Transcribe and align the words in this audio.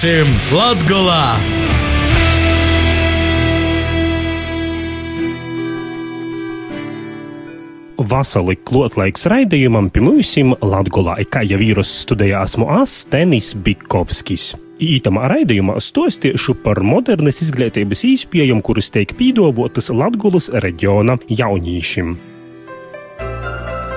Būsim 0.00 0.30
Latgolā! 0.56 1.24
Vasali 8.08 8.54
klotlaiks 8.56 9.28
raidījumam 9.28 9.90
mums 10.00 10.54
Latgolā, 10.64 11.18
kā 11.28 11.42
jau 11.44 11.58
vīrus 11.60 11.92
studējās 12.06 12.56
Moas 12.62 12.94
Tenis 13.12 13.50
Bikovskis. 13.52 14.54
Ītamā 14.80 15.28
raidījumā 15.34 15.76
stostiešu 15.76 16.56
par 16.64 16.80
modernas 16.80 17.42
izglītības 17.44 18.06
īspējām, 18.14 18.64
kuras 18.64 18.88
tiek 18.96 19.12
pīdovotas 19.20 19.92
Latgulas 19.92 20.48
reģiona 20.64 21.18
jaunīšiem. 21.28 22.16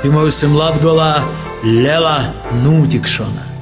Pie 0.03 0.11
mums 0.11 0.43
Latgolā 0.51 1.13
liela 1.63 2.17
notikšana. 2.59 3.52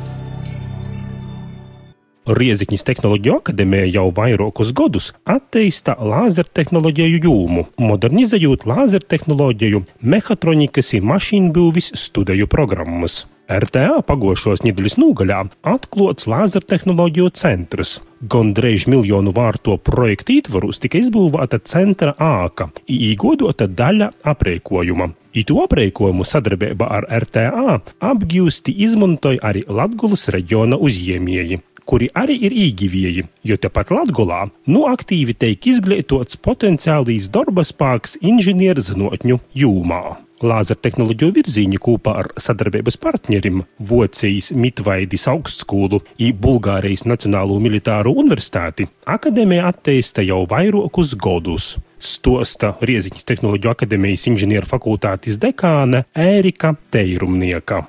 Rieziņas 2.30 2.84
tehnoloģiju 2.86 3.40
akadēmija 3.40 3.88
jau 3.96 4.04
vairākus 4.14 4.70
gadus 4.78 5.08
attīsta 5.26 5.96
lāzertehnoloģiju 5.98 7.22
jūmu, 7.24 7.64
modernizējot 7.82 8.68
lāzertehnoloģiju, 8.70 9.80
mehatronikas 10.06 10.94
un 11.00 11.08
mašīnbūvis 11.10 11.90
studiju 11.98 12.46
programmas. 12.46 13.24
RTA 13.52 14.04
pagošos 14.06 14.62
nedēļas 14.62 15.00
nogaļā 15.02 15.40
atklāts 15.72 16.30
lāzertehnoloģiju 16.30 17.32
centrs. 17.42 17.96
Gondrīz 18.22 18.86
miljonu 18.86 19.34
vārto 19.34 19.80
projektu 19.82 20.38
ietvaros 20.38 20.78
tika 20.80 21.02
izbūvēta 21.02 21.58
centra 21.66 22.14
āka, 22.22 22.70
īgodota 22.86 23.66
daļa 23.66 24.12
aprēkojuma. 24.30 25.10
Itu 25.34 25.58
aprēkojumu 25.66 26.28
sadarbībā 26.28 26.86
ar 27.00 27.10
RTA 27.26 27.82
apgūsti 28.14 28.78
izmantoja 28.86 29.42
arī 29.50 29.66
Latvijas 29.66 30.30
reģiona 30.38 30.78
uzņēmēji 30.78 31.62
kuri 31.86 32.10
arī 32.18 32.38
ir 32.48 32.56
īgivieji, 32.68 33.28
jo 33.48 33.60
tepat 33.62 33.94
Latgolā 33.94 34.46
nu 34.72 34.88
aktīvi 34.90 35.38
tiek 35.38 35.72
izglītots 35.74 36.40
potenciālīs 36.42 37.30
darba 37.34 37.66
spēks 37.68 38.18
inženierzinātņu 38.22 39.40
jūmā. 39.64 40.04
Lāzertehnoloģiju 40.42 41.36
virzīņi 41.36 41.80
kopā 41.82 42.16
ar 42.24 42.30
sadarbības 42.42 42.98
partnerim 43.02 43.62
Vocijas 43.78 44.50
Mitvaidis 44.58 45.28
augstskolu 45.30 46.02
un 46.02 46.42
Bulgārijas 46.42 47.06
Nacionālo 47.06 47.60
militāro 47.62 48.16
universitāti 48.24 48.90
akadēmija 49.06 49.70
attīsta 49.70 50.26
jau 50.26 50.42
vairākus 50.50 51.14
gadus. 51.14 51.76
Stosta 52.02 52.74
Rieziņas 52.82 53.28
Tehnoloģiju 53.30 53.76
akadēmijas 53.76 54.26
inženieru 54.34 54.66
fakultātes 54.66 55.38
dekāne 55.42 56.08
Ērika 56.18 56.74
Teirumnieka. 56.90 57.84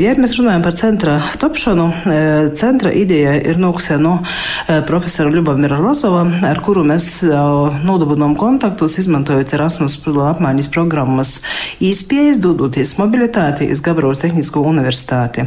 Ja 0.00 0.14
mēs 0.16 0.32
runājam 0.38 0.62
par 0.64 0.72
centra 0.78 1.14
tapšanu, 1.42 1.86
centra 2.56 2.88
ideja 2.96 3.34
ir 3.36 3.58
nākusi 3.60 3.98
no 4.00 4.14
profesora 4.88 5.28
Ljubamira 5.28 5.76
Lazova, 5.76 6.22
ar 6.48 6.60
kuru 6.64 6.86
mēs 6.88 7.20
nodabūjām 7.84 8.32
kontaktus, 8.40 8.96
izmantojot 9.02 9.52
Erasmus 9.52 9.98
apmaiņas 10.00 10.70
programmas 10.72 11.34
īspējas, 11.84 12.40
dodoties 12.40 12.94
mobilitāti 12.96 13.68
uz 13.74 13.82
Gabrovas 13.84 14.22
Tehnisko 14.22 14.62
universitāti. 14.70 15.44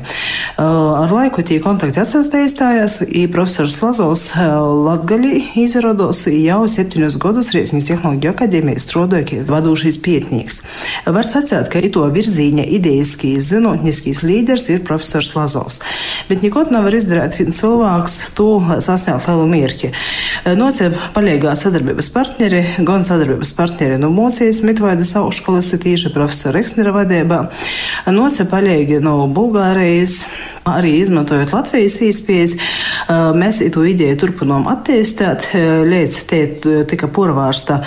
Ar 0.62 1.10
laiku 1.10 1.42
tie 1.42 1.58
kontakti 1.64 2.04
atsaistījās, 2.04 3.00
un 3.10 3.34
profesors 3.34 3.80
Lazovs 3.82 4.28
Latgaļi 4.38 5.42
izrados 5.64 6.28
jau 6.30 6.62
septiņus 6.70 7.18
gadus 7.26 7.50
Rieziņas 7.58 7.90
tehnoloģiju 7.90 8.36
akadēmijas 8.36 8.86
strādāja 8.86 9.42
vadošais 9.50 9.98
pietnīgs. 10.06 10.62
Var 11.10 11.26
sacīt, 11.26 11.74
ka 11.74 11.82
ito 11.82 12.06
virzīņa 12.06 12.70
idejiskīs, 12.78 13.50
zinātniskīs 13.50 14.22
līdzekļi 14.22 14.42
līderis 14.44 14.68
ir 14.70 14.84
profesors 14.84 15.32
Lazovs. 15.36 15.80
Bet 16.28 16.44
neko 16.44 16.66
nevar 16.72 16.94
izdarīt 16.96 17.40
cilvēks, 17.56 18.20
to 18.38 18.60
sasniegt 18.84 19.28
lielu 19.30 19.48
mierķi. 19.50 19.92
Nocēp 20.60 20.98
paļīgā 21.16 21.56
sadarbības 21.60 22.10
partneri, 22.14 22.64
gan 22.84 23.08
sadarbības 23.08 23.54
partneri 23.56 24.00
no 24.02 24.12
Mocijas 24.14 24.62
Mitvaidas 24.66 25.16
augšskolas, 25.20 25.72
tīši 25.84 26.14
profesora 26.14 26.64
Eksnera 26.64 26.94
vadībā, 26.96 27.40
nocēp 28.12 28.52
paļīgi 28.52 29.00
no 29.04 29.22
Bulgārijas 29.32 30.24
arī 30.70 30.94
izmantojot 31.02 31.52
Latvijas 31.54 31.98
īspējas, 32.04 32.54
mēs 33.38 33.60
to 33.74 33.84
ideju 33.88 34.18
turpinām 34.24 34.68
attīstīt, 34.72 35.50
līdz 35.90 36.20
te 36.30 36.42
tika 36.90 37.10
porvārsta 37.14 37.82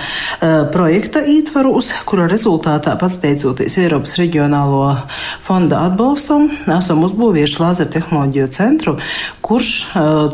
projekta 0.75 1.23
ītvarūs, 1.25 1.93
kura 2.09 2.29
rezultātā 2.31 2.97
pateicoties 3.01 3.79
Eiropas 3.83 4.19
reģionālo 4.21 4.83
fonda 5.47 5.87
atbalstam, 5.89 6.51
esam 6.79 7.05
uzbūvējuši 7.09 7.63
lāzer 7.63 7.91
tehnoloģiju 7.97 8.53
centru, 8.57 8.99
kurš 9.41 9.73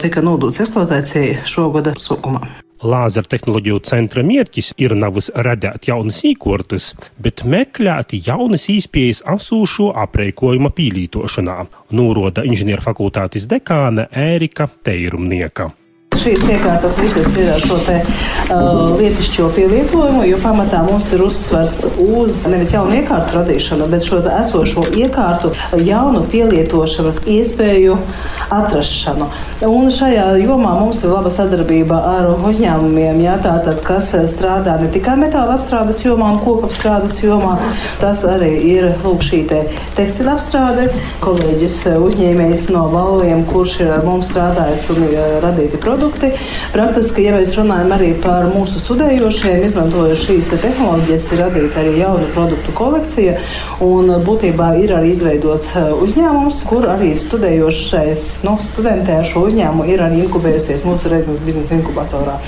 tika 0.03 0.25
nodots 0.25 0.63
eksploatācijai 0.65 1.41
šogada 1.49 1.97
sākumā. 2.01 2.45
Lāzertehnoloģiju 2.83 3.79
centra 3.87 4.25
mērķis 4.27 4.73
ir 4.83 4.97
nevis 4.99 5.31
radīt 5.47 5.87
jaunas 5.91 6.23
īkortas, 6.27 6.93
bet 7.23 7.45
meklēt 7.47 8.17
jaunas 8.27 8.67
īspējas 8.73 9.23
asūšo 9.35 9.93
aprēkojuma 10.07 10.73
pīlītošanā, 10.75 11.59
nūroda 11.95 12.47
inženieru 12.49 12.83
fakultātes 12.83 13.47
dekāne 13.51 14.09
Ērika 14.11 14.67
Teirumnieka 14.83 15.71
šīs 16.19 16.45
iekārtas 16.51 16.99
visas 17.01 17.29
ir 17.41 17.49
ar 17.55 17.63
šo 17.63 17.79
te 17.87 17.99
uh, 18.03 18.93
lietišķo 18.99 19.49
pielietojumu, 19.57 20.25
jo 20.29 20.39
pamatā 20.43 20.83
mums 20.85 21.09
ir 21.15 21.23
uzsvars 21.25 21.79
uz 22.03 22.43
nevis 22.51 22.75
jaunu 22.75 22.99
iekārtu 23.01 23.39
radīšanu, 23.39 23.89
bet 23.93 24.07
šo 24.07 24.21
esošo 24.43 24.85
iekārtu 24.99 25.53
jaunu 25.81 26.25
pielietošanas 26.31 27.23
iespēju 27.33 27.97
atrašanu. 28.53 29.31
Un 29.67 29.89
šajā 29.95 30.27
jomā 30.43 30.75
mums 30.81 31.03
ir 31.05 31.13
laba 31.15 31.33
sadarbība 31.33 32.01
ar 32.13 32.29
uzņēmumiem, 32.35 33.23
jā, 33.25 33.39
tātad, 33.43 33.81
kas 33.87 34.11
strādā 34.33 34.77
ne 34.83 34.91
tikai 34.93 35.17
metāla 35.21 35.57
apstrādes 35.57 36.03
jomā 36.05 36.33
un 36.35 36.43
koku 36.43 36.69
apstrādes 36.69 37.23
jomā. 37.23 37.57
Tas 38.03 38.25
arī 38.29 38.53
ir 38.73 38.91
lūk, 39.05 39.25
šī 39.25 39.43
te 39.51 39.63
tekstila 39.97 40.37
apstrāde. 40.37 40.89
Kolēģis 41.23 41.81
uzņēmējs 41.95 42.69
no 42.75 42.89
Valviem, 42.93 43.45
kurš 43.49 43.79
ir 43.87 43.95
ar 43.97 44.07
mums 44.07 44.33
strādājis 44.33 44.89
un 44.93 45.05
radīti 45.43 45.81
produkti 45.81 46.02
produkti. 46.03 46.33
Praktiski, 46.73 47.27
ja 47.27 47.35
mēs 47.37 47.53
runājam 47.55 47.93
arī 47.95 48.11
par 48.23 48.49
mūsu 48.51 48.81
studējošiem, 48.83 49.63
izmantojot 49.67 50.19
šīs 50.19 50.51
te 50.51 50.59
tehnoloģijas, 50.63 51.29
ir 51.33 51.43
radīta 51.45 51.83
arī 51.83 51.93
jauna 52.01 52.29
produktu 52.35 52.75
kolekcija. 52.75 53.37
Un 53.85 54.11
būtībā 54.27 54.73
ir 54.83 54.95
arī 54.97 55.13
izveidots 55.13 55.73
uh, 55.77 55.93
uzņēmums, 56.03 56.63
kur 56.69 56.89
arī 56.91 57.13
studējošais 57.19 58.25
no 58.47 58.57
nu, 58.57 58.63
studentē 58.63 59.21
ar 59.21 59.29
šo 59.29 59.45
uzņēmumu 59.49 59.87
ir 59.91 60.03
arī 60.03 60.23
inkubējusies 60.25 60.85
mūsu 60.87 61.13
reizes 61.13 61.41
biznesa 61.45 61.77
inkubatorā. 61.79 62.39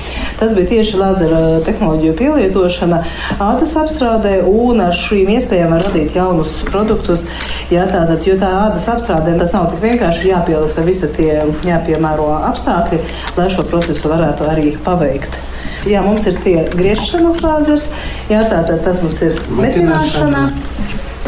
Tas 0.41 0.55
bija 0.57 0.73
tieši 0.75 0.99
lazera 0.99 1.43
tehnoloģiju 1.67 2.17
pielietošana 2.19 3.03
ādas 3.43 3.77
apstrādē 3.79 4.41
un 4.49 4.83
ar 4.89 4.97
šīm 4.99 5.31
iespējām 5.37 5.75
var 5.77 5.87
radīt 5.87 6.19
jaunus 6.19 6.57
produktus. 6.69 7.27
Jā, 7.73 7.87
tātad, 7.91 8.21
jo 8.27 8.37
tā 8.41 8.51
ādas 8.67 8.89
apstrādē 8.93 9.37
tas 9.41 9.55
nav 9.57 9.71
tik 9.73 9.83
vienkārši 9.85 10.31
jāpielasa 10.31 10.85
visi 10.87 11.09
tie 11.17 11.31
jāpiemēro 11.65 12.29
apstākļi, 12.51 13.01
lai 13.39 13.44
šo 13.53 13.65
procesu 13.69 14.11
varētu 14.13 14.49
arī 14.51 14.75
paveikt. 14.85 15.41
Jā, 15.89 16.01
mums 16.05 16.25
ir 16.31 16.39
tie 16.45 16.57
griešanas 16.73 17.43
lāzers, 17.45 17.89
jā, 18.31 18.41
tātad 18.49 18.81
tas 18.87 19.03
mums 19.05 19.21
ir 19.25 19.37
metināšana, 19.59 20.47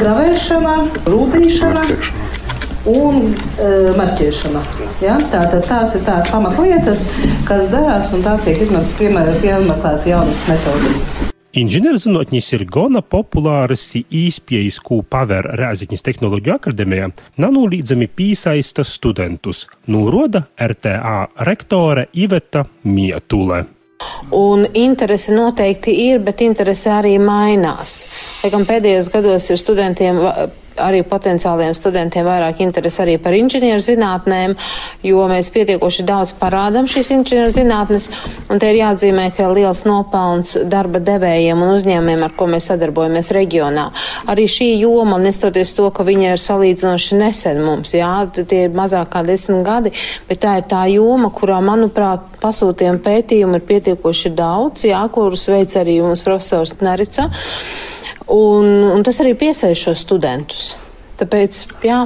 gravēšana, 0.00 0.78
rūtīšana. 1.10 1.84
Un 2.86 3.32
e, 3.34 3.70
marķēšana. 3.98 4.60
Ja? 5.02 5.18
Tātad 5.32 5.66
tās 5.66 5.96
ir 5.98 6.06
tās 6.06 6.30
pamatlietas, 6.30 7.02
kas 7.48 7.72
darās, 7.74 8.12
un 8.14 8.22
tās 8.22 8.46
tiek 8.46 8.62
izmantotas 8.62 9.00
piemērot 9.02 10.06
jaunas 10.06 10.44
metodas. 10.46 11.02
Inženierzinātnis 11.56 12.50
ir 12.52 12.66
gana 12.68 13.00
populārs 13.00 13.84
īspējas, 13.96 14.80
ko 14.84 14.98
paver 15.06 15.46
Rēziņas 15.56 16.04
tehnoloģiju 16.08 16.56
akadēmijā, 16.56 17.08
nanolīdzami 17.40 18.10
piesaista 18.12 18.84
studentus, 18.84 19.64
nuroda 19.86 20.42
RTA 20.60 21.22
rektore 21.48 22.08
Iveta 22.12 22.66
Mietule. 22.84 23.62
Un 24.36 24.66
interese 24.74 25.32
noteikti 25.32 25.94
ir, 26.10 26.20
bet 26.20 26.42
interese 26.44 26.90
arī 26.92 27.14
mainās. 27.22 28.02
Lai 28.42 28.52
gan 28.52 28.66
pēdējos 28.68 29.08
gados 29.14 29.48
ir 29.48 29.62
studentiem 29.62 30.20
arī 30.82 31.02
potenciāliem 31.06 31.74
studentiem 31.76 32.26
vairāk 32.26 32.60
interesi 32.64 33.02
arī 33.02 33.16
par 33.22 33.36
inženieru 33.36 33.82
zinātnēm, 33.84 34.56
jo 35.06 35.24
mēs 35.30 35.50
pietiekoši 35.54 36.04
daudz 36.08 36.34
parādām 36.40 36.88
šīs 36.90 37.12
inženieru 37.16 37.52
zinātnes, 37.54 38.08
un 38.50 38.60
te 38.62 38.70
ir 38.70 38.80
jāatzīmē, 38.80 39.28
ka 39.36 39.48
liels 39.52 39.84
nopelns 39.88 40.56
darba 40.68 41.00
devējiem 41.04 41.62
un 41.62 41.74
uzņēmumiem, 41.76 42.24
ar 42.26 42.36
ko 42.38 42.48
mēs 42.52 42.70
sadarbojamies 42.72 43.32
reģionā. 43.36 43.88
Arī 44.32 44.46
šī 44.50 44.70
joma, 44.82 45.20
nestoties 45.22 45.74
to, 45.78 45.88
ka 45.94 46.06
viņa 46.06 46.34
ir 46.34 46.42
salīdzinoši 46.42 47.20
nesen 47.20 47.62
mums, 47.64 47.94
jā, 47.96 48.12
tie 48.36 48.66
ir 48.66 48.76
mazāk 48.76 49.12
kā 49.14 49.24
desmit 49.26 49.64
gadi, 49.66 49.94
bet 50.28 50.42
tā 50.44 50.58
ir 50.60 50.68
tā 50.70 50.84
joma, 50.92 51.32
kurā, 51.34 51.60
manuprāt, 51.64 52.35
pasūtījumi 52.42 53.02
pētījumi 53.04 53.60
ir 53.60 53.66
pietiekoši 53.70 54.34
daudz, 54.36 54.86
jā, 54.88 55.00
kurus 55.12 55.48
veic 55.52 55.72
arī 55.78 55.98
mums 56.04 56.24
profesors 56.26 56.76
Nerica. 56.80 57.30
Un, 58.32 58.68
un 58.92 59.06
tas 59.06 59.20
arī 59.22 59.36
piesaista 59.38 59.86
šos 59.86 60.02
studentus. 60.02 60.70
Tāpēc, 61.20 61.62
jā, 61.86 62.00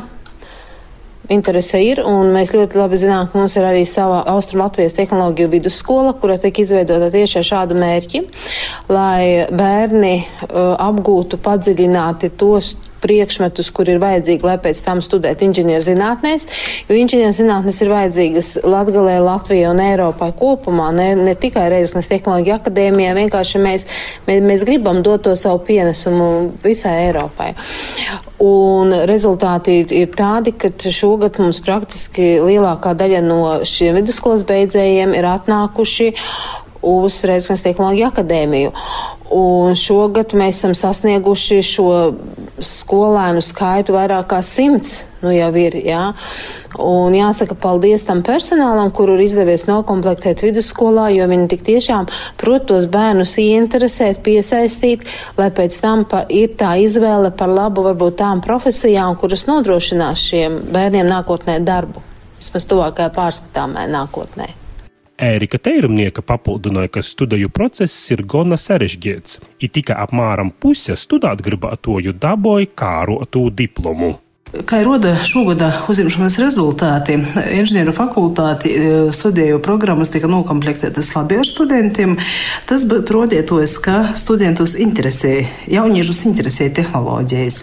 interese 1.30 1.80
ir, 1.82 2.02
mēs 2.34 2.52
ļoti 2.54 2.78
labi 2.78 2.98
zinām, 3.00 3.30
ka 3.30 3.38
mums 3.38 3.54
ir 3.56 3.66
arī 3.66 3.84
sava 3.88 4.20
Austrum 4.32 4.62
Latvijas 4.64 4.96
tehnoloģiju 4.98 5.50
vidusskola, 5.54 6.14
kura 6.20 6.36
tika 6.42 6.62
izveidota 6.64 7.10
tieši 7.14 7.40
ar 7.40 7.48
šādu 7.50 7.78
mērķi, 7.78 8.22
lai 8.90 9.46
bērni 9.48 10.14
uh, 10.20 10.74
apgūtu 10.76 11.40
padziļināti 11.42 12.32
tos 12.40 12.74
priekšmetus, 13.02 13.70
kur 13.74 13.88
ir 13.90 14.00
vajadzīgi, 14.02 14.46
lai 14.46 14.56
pēc 14.62 14.82
tam 14.86 15.02
studētu 15.04 15.46
inženierzinātnēs, 15.48 16.46
jo 16.88 16.98
inženierzinātnes 17.00 17.80
ir 17.84 17.92
vajadzīgas 17.92 18.52
Latgalē, 18.66 19.18
Latvijai 19.24 19.70
un 19.70 19.82
Eiropai 19.84 20.30
kopumā, 20.36 20.90
ne, 20.96 21.10
ne 21.18 21.34
tikai 21.38 21.68
Reizeknas 21.72 22.10
tehnoloģija 22.12 22.60
akadēmijā, 22.60 23.14
vienkārši 23.18 23.62
mēs, 23.62 23.86
mēs, 24.28 24.42
mēs 24.46 24.66
gribam 24.68 25.02
dot 25.06 25.24
to 25.26 25.36
savu 25.36 25.62
pienesumu 25.66 26.30
visai 26.64 26.96
Eiropai. 27.06 27.52
Un 28.40 28.94
rezultāti 29.08 29.82
ir, 29.82 29.90
ir 29.92 30.12
tādi, 30.16 30.54
ka 30.56 30.70
šogad 30.80 31.36
mums 31.42 31.60
praktiski 31.64 32.38
lielākā 32.40 32.94
daļa 32.96 33.20
no 33.26 33.40
šiem 33.68 33.98
vidusskolas 34.00 34.46
beidzējiem 34.48 35.12
ir 35.18 35.28
atnākuši 35.28 36.12
uz 36.80 37.20
Reizeknas 37.28 37.64
tehnoloģiju 37.66 38.08
akadēmiju. 38.08 38.72
Un 39.30 39.76
šogad 39.78 40.32
mēs 40.34 40.58
esam 40.58 40.72
sasnieguši 40.74 41.60
šo 41.62 41.90
skolēnu 42.58 43.42
skaitu 43.44 43.94
vairāk 43.94 44.26
kā 44.32 44.40
simts. 44.42 45.04
Nu 45.20 45.30
jau 45.30 45.50
ir, 45.60 45.76
jā. 45.84 46.14
Un 46.80 47.14
jāsaka 47.14 47.54
paldies 47.60 48.02
tam 48.08 48.24
personālam, 48.26 48.90
kuru 48.96 49.14
ir 49.18 49.26
izdevies 49.26 49.66
nokomplektēt 49.68 50.42
vidusskolā, 50.42 51.10
jo 51.14 51.26
viņi 51.30 51.48
tik 51.52 51.64
tiešām 51.66 52.08
prot 52.40 52.66
tos 52.70 52.88
bērnus 52.90 53.36
ieinteresēt, 53.42 54.22
piesaistīt, 54.26 55.04
lai 55.38 55.50
pēc 55.54 55.76
tam 55.82 56.06
pa, 56.10 56.24
ir 56.26 56.56
tā 56.58 56.72
izvēle 56.82 57.30
par 57.36 57.52
labu 57.52 57.84
varbūt 57.86 58.18
tām 58.22 58.42
profesijām, 58.44 59.18
kuras 59.20 59.44
nodrošinās 59.50 60.24
šiem 60.30 60.62
bērniem 60.72 61.06
nākotnē 61.10 61.60
darbu. 61.62 62.02
Vismaz 62.40 62.66
tuvākajā 62.66 63.12
pārskatāmē 63.18 63.84
nākotnē. 63.92 64.59
Ērika 65.20 65.58
Teirumnieka 65.60 66.22
papildināja, 66.24 66.88
ka 66.94 67.02
studiju 67.04 67.50
process 67.52 68.08
ir 68.14 68.22
gana 68.24 68.56
sarežģīts, 68.56 69.36
it 69.60 69.74
tikai 69.76 69.98
apmēram 70.06 70.48
puse 70.56 70.96
studēt 70.96 71.42
gribētoju 71.44 72.14
dabūja 72.16 72.70
kārotu 72.82 73.42
diplomu. 73.52 74.14
Kā 74.50 74.80
roda 74.82 75.12
šogada 75.22 75.68
uzņemšanas 75.86 76.36
rezultāti, 76.42 77.14
inženieru 77.54 77.92
fakultāti 77.94 78.72
e, 78.74 78.86
studiju 79.14 79.60
programmas 79.62 80.10
tika 80.10 80.26
nokomplektētas 80.26 81.12
labi 81.14 81.36
ar 81.38 81.46
studentiem. 81.46 82.16
Tas 82.66 82.82
rodietos, 82.90 83.76
ka 83.78 84.16
studentus 84.18 84.74
interesē, 84.74 85.44
jauniešus 85.70 86.24
interesē 86.26 86.66
tehnoloģijas. 86.74 87.60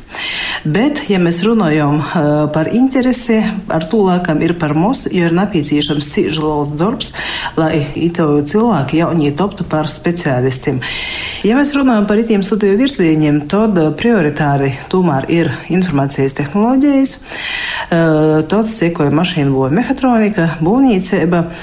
Bet, 0.63 1.01
ja 1.11 1.19
mēs 1.19 1.41
runājam 1.43 1.99
e, 1.99 2.23
par 2.55 2.71
interesi, 2.71 3.41
ar 3.67 3.83
to 3.91 4.05
laikam 4.07 4.39
ir 4.47 4.55
par 4.55 4.71
mums, 4.77 5.09
jo 5.11 5.27
ir 5.27 5.35
nepieciešams 5.35 6.07
cīži 6.15 6.39
liels 6.39 6.71
darbs, 6.79 7.11
lai 7.59 7.83
ito 7.99 8.29
cilvēki 8.47 9.01
jaunie 9.01 9.33
toptu 9.35 9.67
par 9.67 9.91
speciālistiem. 9.91 10.79
Ja 11.43 11.59
mēs 11.59 11.75
runājam 11.75 12.07
par 12.07 12.23
itiem 12.23 12.47
studiju 12.47 12.79
virzieniem, 12.79 13.43
tad 13.51 13.75
prioritāri 13.99 14.77
tomēr 14.87 15.27
ir 15.35 15.51
informācijas 15.67 16.39
tehnoloģija 16.39 16.76
tehnoloģijas. 16.77 17.13
Tad 18.49 18.67
sekoja 18.69 19.11
mašīnu 19.15 19.53
būva 19.55 19.69
mehatronika, 19.71 20.57
būvniecība. 20.61 21.53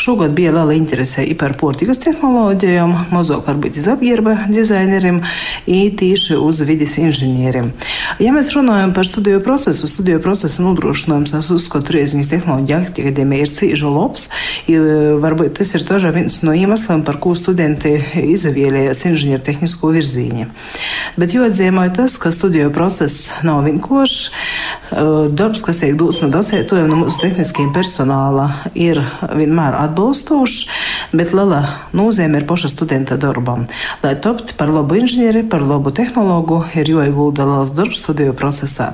Šogad 0.00 0.34
bija 0.36 0.52
liela 0.52 0.74
interese 0.76 1.24
par 1.38 1.54
portikas 1.56 2.00
tehnoloģijām, 2.02 2.92
mazāk 3.12 3.46
varbūt 3.48 3.78
iz 3.80 3.88
apģērba 3.88 4.46
dizaineriem, 4.50 5.22
īpaši 5.66 6.36
uz 6.36 6.60
vidas 6.68 6.96
inženieriem. 7.00 7.72
Ja 8.20 8.32
mēs 8.32 8.52
runājam 8.54 8.92
par 8.96 9.08
studiju 9.08 9.40
procesu, 9.44 9.88
studiju 9.88 10.20
procesa 10.20 10.62
nodrošinājums, 10.62 11.34
es 11.38 11.50
uzskatu, 11.50 11.94
Rieziņas 11.96 12.30
tehnoloģija 12.34 12.80
akadēmija 12.84 13.46
ir 13.46 13.54
cīža 13.54 13.90
labs. 13.90 14.28
Varbūt 14.68 15.58
tas 15.58 15.74
ir 15.74 15.86
tožā 15.88 16.12
viens 16.14 16.40
no 16.44 16.54
iemesliem, 16.56 17.04
par 17.06 17.18
ko 17.22 17.34
studenti 17.38 17.96
izvēlējās 18.20 19.04
inženieru 19.08 19.42
tehnisko 19.48 19.94
virzīņu. 19.96 20.50
Bet 21.16 21.34
jāatzīmē 21.34 21.88
tas, 21.96 22.18
ka 22.20 22.32
studiju 22.34 22.70
process 22.74 23.40
nav 23.46 23.64
vienkāršs. 23.66 24.30
Darbs, 24.90 25.62
kas 25.62 25.78
tiek 25.78 25.94
dots 25.98 26.18
no 26.22 26.28
docētājiem, 26.34 26.88
no 26.90 26.96
mūsu 27.04 27.20
tehniskiem 27.22 27.70
personāla, 27.74 28.48
ir 28.74 28.98
vienmēr 29.22 29.76
atbalstošs, 29.78 30.64
bet 31.14 31.34
liela 31.36 31.60
nozīme 31.96 32.40
ir 32.40 32.46
paša 32.48 32.72
studenta 32.72 33.18
darbam. 33.20 33.68
Lai 34.02 34.16
topt 34.18 34.56
par 34.58 34.72
labu 34.74 34.98
inženieri, 34.98 35.44
par 35.46 35.62
labu 35.66 35.94
tehnologu, 35.94 36.64
ir 36.74 36.90
jāiegulda 36.90 37.46
liels 37.46 37.74
darbs 37.76 38.02
studiju 38.02 38.34
procesā. 38.34 38.92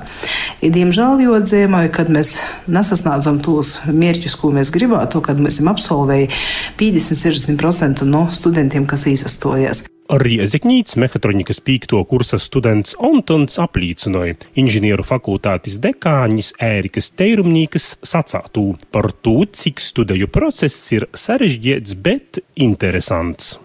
I, 0.61 0.69
diemžēl 0.73 1.25
jāatzīmē, 1.25 1.87
kad 1.93 2.13
mēs 2.13 2.35
nesasniedzam 2.69 3.41
tos 3.41 3.77
mērķus, 3.89 4.37
ko 4.37 4.53
mēs 4.53 4.73
gribētu, 4.75 5.25
kad 5.25 5.41
mēs 5.41 5.57
esam 5.57 5.73
absolvēji 5.73 6.29
50-60% 6.77 8.05
no 8.05 8.27
studentiem, 8.33 8.85
kas 8.85 9.09
īsastojas. 9.09 9.87
Riezikņīts 10.07 10.95
mehatronikas 11.01 11.57
pīkto 11.59 11.99
kursa 12.07 12.37
students 12.39 12.95
Antons 13.03 13.57
aplīcināja 13.59 14.37
inženieru 14.55 15.03
fakultātes 15.03 15.81
dekāņas 15.83 16.53
Ērikas 16.63 17.09
Teirumnīkas 17.19 17.89
sacātū 18.07 18.77
par 18.95 19.09
to, 19.11 19.41
cik 19.51 19.83
studiju 19.83 20.29
process 20.31 20.93
ir 20.95 21.09
sarežģīts, 21.11 21.97
bet 21.99 22.39
interesants. 22.55 23.57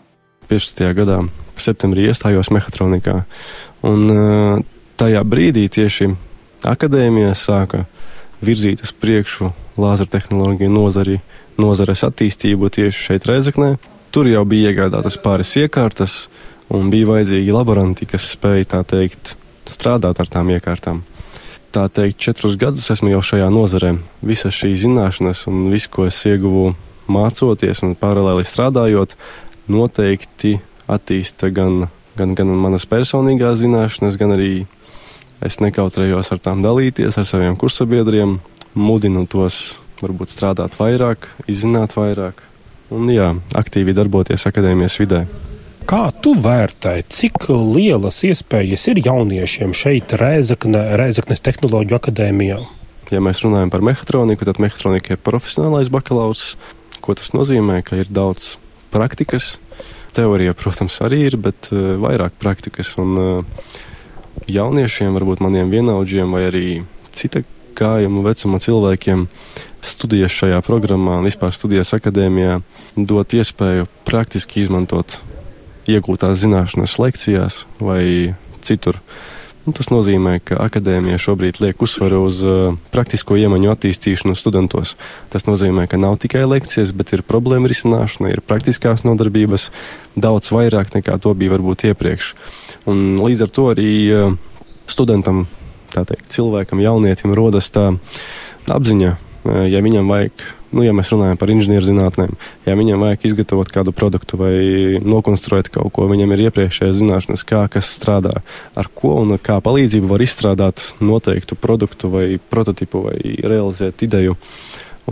15. 0.51 0.83
gadā 0.99 1.21
septembrī 1.55 2.09
iestājos 2.11 2.51
mehatronikā, 2.51 3.21
un 3.87 4.11
eh, 4.11 4.67
tajā 4.99 5.23
brīdī 5.23 5.69
tieši 5.71 6.11
akadēmija 6.67 7.37
sāka 7.39 7.85
virzīt 8.43 8.83
uz 8.83 8.91
priekšu 8.99 9.53
lāzertehnoloģiju 9.79 10.75
nozari, 10.75 11.21
nozares 11.55 12.03
attīstību 12.11 12.75
tieši 12.75 13.09
šeit 13.13 13.31
Reizeknē. 13.31 13.77
Tur 14.13 14.29
jau 14.29 14.43
bija 14.45 14.69
iegādātas 14.69 15.15
pāris 15.25 15.55
iekārtas, 15.57 16.27
un 16.69 16.91
bija 16.93 17.07
vajadzīgi 17.09 17.55
laboranti, 17.55 18.05
kas 18.11 18.27
spēja 18.35 18.67
tā 18.75 18.81
teikt 18.85 19.31
strādāt 19.65 20.21
ar 20.21 20.29
tām 20.29 20.51
iekārtām. 20.53 20.99
Tā 21.73 21.87
teikt, 21.89 22.19
četrus 22.21 22.59
gadus 22.61 22.91
esmu 22.93 23.15
jau 23.15 23.23
šajā 23.25 23.47
nozarē. 23.49 23.95
Visas 24.21 24.53
šīs 24.53 24.83
zināšanas 24.83 25.47
un 25.49 25.71
viss, 25.73 25.89
ko 25.89 26.05
es 26.11 26.21
ieguvu 26.29 26.75
mācoties 27.09 27.81
un 27.87 27.97
paralēli 27.97 28.45
strādājot, 28.45 29.17
noteikti 29.73 30.59
attīsta 30.93 31.49
gan, 31.49 31.87
gan, 32.21 32.37
gan 32.37 32.53
manas 32.53 32.85
personīgās 32.85 33.63
zināšanas, 33.65 34.21
gan 34.21 34.37
arī 34.37 34.53
es 35.41 35.57
nekautrējos 35.65 36.35
ar 36.37 36.45
tām 36.51 36.61
dalīties 36.61 37.17
ar 37.17 37.25
saviem 37.33 37.57
kursabiedriem, 37.57 38.43
mudinu 38.77 39.25
tos 39.25 39.79
varbūt 40.05 40.37
strādāt 40.37 40.77
vairāk, 40.77 41.33
izzināt 41.49 41.97
vairāk 41.97 42.52
un 42.93 43.09
jā, 43.13 43.33
aktīvi 43.59 43.95
darboties 43.97 44.47
akadēmijas 44.51 44.99
vidē. 45.01 45.25
Kā 45.89 46.05
tu 46.23 46.37
vērtēji, 46.39 47.09
cik 47.11 47.49
lielas 47.51 48.21
iespējas 48.29 48.87
ir 48.93 49.01
jauniešiem 49.03 49.73
šeit, 49.75 50.15
Rēzakne, 50.21 50.85
Rēzaknes 51.01 51.43
Tehnoloģiju 51.43 51.99
akadēmijā? 51.99 52.61
Ja 53.13 53.21
mēs 53.21 53.43
runājam 53.45 53.73
par 53.73 53.83
mehātroniku, 53.85 54.47
tad 54.49 54.61
mehātronika 54.63 55.17
ir 55.17 55.21
profesionālais 55.21 55.91
bakalaurs. 55.93 56.55
Ko 57.05 57.17
tas 57.19 57.33
nozīmē? 57.35 57.83
Ka 57.85 57.99
ir 57.99 58.09
daudz 58.09 58.55
praktikas. 58.95 59.57
Teorija, 60.17 60.55
protams, 60.57 60.97
arī 61.05 61.25
ir, 61.27 61.37
bet 61.41 61.69
uh, 61.73 61.97
vairāk 62.01 62.39
praktikas. 62.41 62.95
Un 63.03 63.19
uh, 63.19 63.67
jauniešiem, 64.49 65.13
varbūt 65.19 65.43
maniem 65.45 65.73
vienaudžiem 65.73 66.33
vai 66.33 66.47
arī 66.49 66.67
cita 67.17 67.43
gājuma 67.77 68.25
vecuma 68.27 68.61
cilvēkiem 68.63 69.27
studijas 69.83 70.35
šajā 70.37 70.61
programmā 70.67 71.19
un 71.21 71.27
vispār 71.27 71.55
studijas 71.57 71.93
akadēmijā 71.97 72.61
dot 72.97 73.35
iespēju 73.35 73.89
praktiski 74.07 74.63
izmantot 74.63 75.21
iegūtās 75.91 76.41
zināšanas 76.45 76.99
lekcijās 77.03 77.63
vai 77.83 78.35
citur. 78.63 79.01
Un 79.63 79.75
tas 79.79 79.93
nozīmē, 79.93 80.41
ka 80.43 80.57
akadēmija 80.59 81.21
šobrīd 81.23 81.61
liek 81.63 81.83
uzsvaru 81.87 82.25
uz 82.27 82.41
uh, 82.43 82.75
praktisko 82.91 83.37
iemaņu 83.39 83.71
attīstīšanu 83.71 84.35
studentos. 84.35 84.97
Tas 85.31 85.47
nozīmē, 85.47 85.85
ka 85.87 86.01
nav 86.03 86.17
tikai 86.23 86.43
lekcijas, 86.51 86.91
bet 86.99 87.13
ir 87.15 87.23
problēma 87.23 87.71
risināšana, 87.71 88.33
ir 88.33 88.43
praktiskās 88.43 89.05
nodarbības 89.07 89.69
daudz 90.19 90.51
vairāk 90.51 90.91
nekā 90.97 91.15
to 91.23 91.35
bija 91.39 91.55
varbūt 91.55 91.87
iepriekš. 91.93 92.33
Un 92.91 93.23
līdz 93.23 93.47
ar 93.47 93.55
to 93.55 93.69
arī 93.71 93.93
uh, 94.11 94.35
studentam 94.91 95.45
teikt, 95.95 96.31
cilvēkam, 96.33 96.81
jaunietim 96.83 97.35
rodas 97.37 97.69
tā 97.75 97.91
apziņa, 98.71 99.13
e, 99.13 99.57
ja 99.73 99.83
viņam 99.85 100.09
vajag, 100.11 100.45
nu, 100.73 100.85
ja 100.87 100.95
mēs 100.97 101.13
runājam 101.13 101.41
par 101.41 101.53
inženierzinātnēm, 101.53 102.33
ja 102.69 102.77
viņam 102.79 103.05
vajag 103.05 103.27
izgatavot 103.29 103.73
kādu 103.75 103.95
produktu 103.97 104.41
vai 104.41 104.55
nokonstruēt 105.05 105.69
kaut 105.75 105.93
ko, 105.97 106.09
viņam 106.11 106.33
ir 106.35 106.47
iepriekšējās 106.49 107.01
zināšanas, 107.03 107.45
kā 107.49 107.67
kas 107.73 107.93
strādā, 107.99 108.39
ar 108.79 108.91
ko 108.95 109.19
un 109.21 109.37
kā 109.37 109.61
palīdzību 109.65 110.11
var 110.15 110.25
izstrādāt 110.25 110.93
noteiktu 111.05 111.59
produktu 111.61 112.13
vai 112.13 112.27
prototipu 112.41 113.07
vai 113.11 113.19
realizēt 113.43 114.07
ideju. 114.09 114.39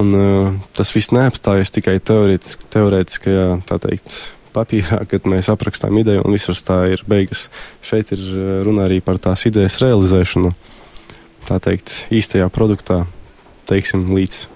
Un, 0.01 0.13
uh, 0.15 0.53
tas 0.79 0.93
viss 0.95 1.11
neapstājas 1.11 1.75
tikai 1.75 1.97
teorētiskajā, 1.99 3.47
tā 3.67 3.79
teikt, 3.83 4.15
papīrā, 4.55 5.05
kad 5.11 5.27
mēs 5.31 5.51
aprakstām 5.53 5.99
ideju 6.01 6.25
un 6.25 6.35
visur 6.35 6.59
tā 6.67 6.83
ir 6.91 7.03
beigas. 7.11 7.49
Šeit 7.87 8.13
ir 8.15 8.23
runa 8.67 8.87
arī 8.89 9.01
par 9.05 9.21
tās 9.23 9.47
idejas 9.51 9.79
realizēšanu 9.83 10.55
tā 11.49 11.61
teikt, 11.63 11.93
īstajā 12.13 12.49
produktā, 12.53 13.05
teiksim, 13.71 14.09
līdz 14.17 14.47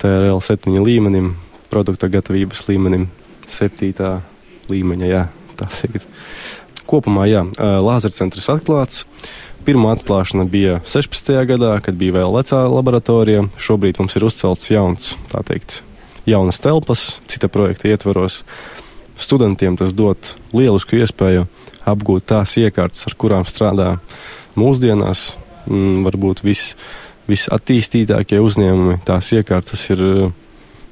TRL 0.00 0.40
7 0.44 0.78
līmenim, 0.84 1.34
produkta 1.72 2.08
gatavības 2.12 2.64
līmenim, 2.70 3.08
7. 3.50 4.20
līmeņa. 4.70 5.10
Jā, 5.10 5.26
Kopumā, 6.90 7.26
jā, 7.30 7.44
lāzercentrs 7.58 8.48
atklāts. 8.50 9.04
Pirmā 9.66 9.92
atklāšana 9.92 10.46
bija 10.48 10.78
16. 10.88 11.34
gadā, 11.46 11.74
kad 11.84 11.98
bija 12.00 12.16
vēl 12.16 12.32
vecā 12.38 12.62
laboratorija. 12.72 13.44
Šobrīd 13.60 14.00
mums 14.00 14.16
ir 14.16 14.24
uzcelts 14.26 14.70
jauns, 14.72 15.12
tā 15.30 15.44
teikt, 15.46 15.82
jaunas 16.26 16.62
telpas, 16.64 17.20
cita 17.28 17.50
projekta 17.52 17.90
ietvaros. 17.92 18.40
Studentiem 19.20 19.76
tas 19.76 19.92
dod 19.92 20.32
lielisku 20.56 20.96
iespēju 20.96 21.44
apgūt 21.84 22.30
tās 22.32 22.56
iekārtas, 22.56 23.04
ar 23.06 23.16
kurām 23.20 23.44
strādā 23.44 23.90
mūsdienās. 24.58 25.34
Mm, 25.68 26.04
varbūt 26.06 26.44
vis, 26.46 26.74
visattīstītākie 27.30 28.40
uzņēmumi, 28.42 29.00
tās 29.06 29.32
iekārtas 29.36 29.88
ir 29.92 30.04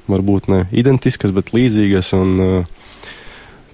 varbūt 0.09 0.49
ne 0.51 0.63
identiskas, 0.71 1.33
bet 1.35 1.53
līdzīgas. 1.55 2.13
Un, 2.17 2.65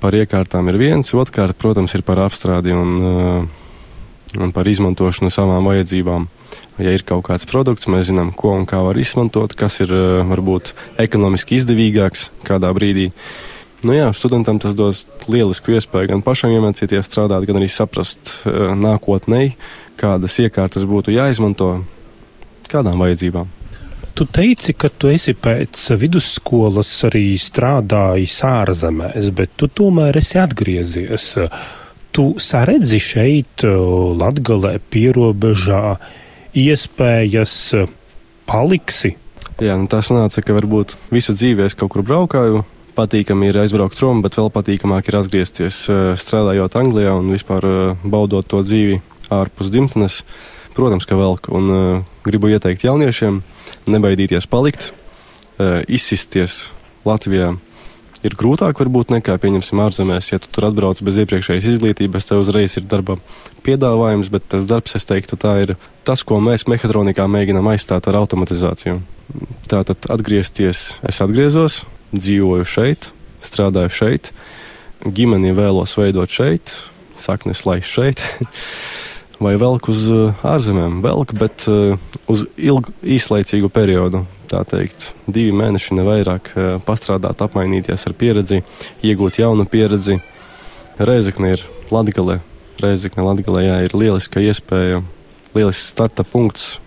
par 0.05 0.15
iekārtām 0.15 0.69
ir 0.69 0.77
viens, 0.77 1.13
otrkārt, 1.17 1.57
protams, 1.57 1.95
ir 1.97 2.03
par 2.05 2.19
apstrādi 2.25 2.75
un, 2.75 3.47
un 4.35 4.51
par 4.53 4.67
izmantošanu 4.69 5.31
savām 5.33 5.65
vajadzībām. 5.71 6.27
Ja 6.83 6.91
ir 6.91 7.05
kaut 7.07 7.23
kāds 7.29 7.47
produkts, 7.47 7.87
mēs 7.89 8.09
zinām, 8.11 8.33
ko 8.35 8.51
un 8.59 8.67
kā 8.69 8.81
var 8.83 8.99
izmantot, 8.99 9.55
kas 9.57 9.79
ir 9.85 9.93
varbūt 10.29 10.73
ekonomiski 11.01 11.57
izdevīgāks 11.61 12.29
kādā 12.45 12.73
brīdī. 12.75 13.09
Nu 13.85 13.93
jā, 13.93 14.07
studentam 14.17 14.57
tas 14.57 14.73
dos 14.73 15.03
lielisku 15.29 15.75
iespēju 15.75 16.09
gan 16.09 16.23
pašam 16.25 16.55
iemācīties 16.55 17.05
strādāt, 17.05 17.45
gan 17.45 17.59
arī 17.59 17.67
saprast 17.69 18.31
uh, 18.31 18.71
nākotnē, 18.73 19.51
kādas 19.99 20.39
iekārtas 20.41 20.87
būtu 20.89 21.13
jāizmanto, 21.13 21.69
kādām 22.71 23.03
vajadzībām. 23.03 23.51
Tu 24.15 24.25
teici, 24.31 24.73
ka 24.73 24.89
tu 24.89 25.11
esi 25.11 25.35
pēc 25.37 25.75
vidusskolas 25.99 26.89
arī 27.05 27.35
strādājis 27.37 28.39
ārzemēs, 28.47 29.29
bet 29.35 29.53
tu 29.59 29.67
tomēr 29.67 30.17
esi 30.17 30.39
atgriezies. 30.39 31.25
Tu 32.15 32.25
saredzi 32.39 33.01
šeit, 33.03 33.65
Latgalē, 34.21 34.77
pierobežā, 34.89 35.97
iespējas 36.55 37.57
paliksi? 38.47 39.17
Jā, 39.59 39.75
nu 39.75 39.91
tas 39.91 40.09
nāca, 40.15 40.41
ka 40.41 40.55
varbūt 40.55 40.95
visu 41.11 41.35
dzīvi 41.35 41.67
es 41.67 41.75
kaut 41.75 41.91
kur 41.91 42.07
braukāju, 42.07 42.63
patīkami 42.95 43.49
ir 43.51 43.59
aizbraukt 43.61 43.97
prom, 43.99 44.21
bet 44.25 44.37
vēl 44.39 44.51
patīkamāk 44.53 45.09
ir 45.09 45.19
atgriezties 45.19 45.83
eh, 45.91 46.03
strādājot 46.19 46.77
Anglijā 46.79 47.15
un 47.19 47.31
vispār 47.33 47.67
eh, 47.69 48.03
baudot 48.03 48.47
to 48.47 48.61
dzīvi 48.65 49.01
ārpus 49.33 49.71
dzimtenes. 49.73 50.21
Protams, 50.75 51.07
ka 51.07 51.15
velk 51.15 51.47
un 51.55 51.69
uh, 51.71 52.15
gribu 52.27 52.49
ieteikt 52.51 52.83
jauniešiem 52.83 53.37
nebaidīties 53.87 54.43
palikt, 54.51 54.89
izsisties 55.87 56.65
Latvijā. 57.07 57.53
Ir 58.25 58.33
grūtāk 58.35 58.79
varbūt 58.81 59.13
nekā, 59.13 59.37
pieņemsim, 59.39 59.79
ārzemēs, 59.85 60.33
ja 60.33 60.39
tu 60.41 60.49
tur 60.51 60.67
atbrauc 60.67 60.99
bez 61.05 61.19
iepriekšējas 61.21 61.67
izglītības, 61.75 62.27
tev 62.27 62.41
uzreiz 62.41 62.75
ir 62.79 62.87
darba 62.89 63.19
piedāvājums, 63.63 64.31
bet 64.33 64.49
tas 64.51 64.65
darbs, 64.67 64.97
es 64.97 65.05
teiktu, 65.05 65.37
tā 65.39 65.53
ir 65.61 65.75
tas, 66.07 66.25
ko 66.27 66.41
mēs 66.43 66.65
mehātronikā 66.67 67.27
mēģinām 67.29 67.69
aizstāt 67.71 68.09
ar 68.09 68.19
automatizāciju. 68.23 68.97
Tātad 69.69 70.09
atgriezties, 70.11 70.87
es 71.05 71.21
atgriezos, 71.21 71.83
dzīvoju 72.19 72.67
šeit, 72.67 73.09
strādāju 73.45 73.93
šeit, 73.93 74.31
ģimeni 75.05 75.53
vēlos 75.55 75.95
veidot 75.99 76.31
šeit, 76.31 76.77
saknes 77.19 77.65
laist 77.67 77.91
šeit. 77.91 78.23
Vai 79.43 79.57
velk 79.59 79.89
uz 79.91 80.05
uh, 80.07 80.45
ārzemēm? 80.47 81.01
Velk, 81.03 81.33
bet 81.35 81.65
uh, 81.67 81.99
uz 82.31 82.45
ilgu, 82.55 82.93
īslaicīgu 83.03 83.67
periodu. 83.73 84.23
Tā 84.47 84.61
teikt, 84.69 85.09
divi 85.27 85.51
mēneši, 85.55 85.97
ne 85.97 86.05
vairāk, 86.07 86.51
uh, 86.55 86.67
pastrādāt, 86.85 87.43
apmainīties 87.43 88.07
ar 88.07 88.15
pieredzi, 88.15 88.61
iegūt 89.03 89.41
jaunu 89.41 89.67
pieredzi. 89.67 90.21
Reizekne 90.95 91.51
ir 91.57 91.65
Latvijā. 91.91 92.39
Reizekne 92.79 93.27
Latvijā 93.27 93.65
jā, 93.65 93.77
ir 93.83 93.97
lieliska 93.97 94.39
iespēja, 94.43 95.01
lielisks 95.55 95.91
starta 95.91 96.23
punkts, 96.23 96.77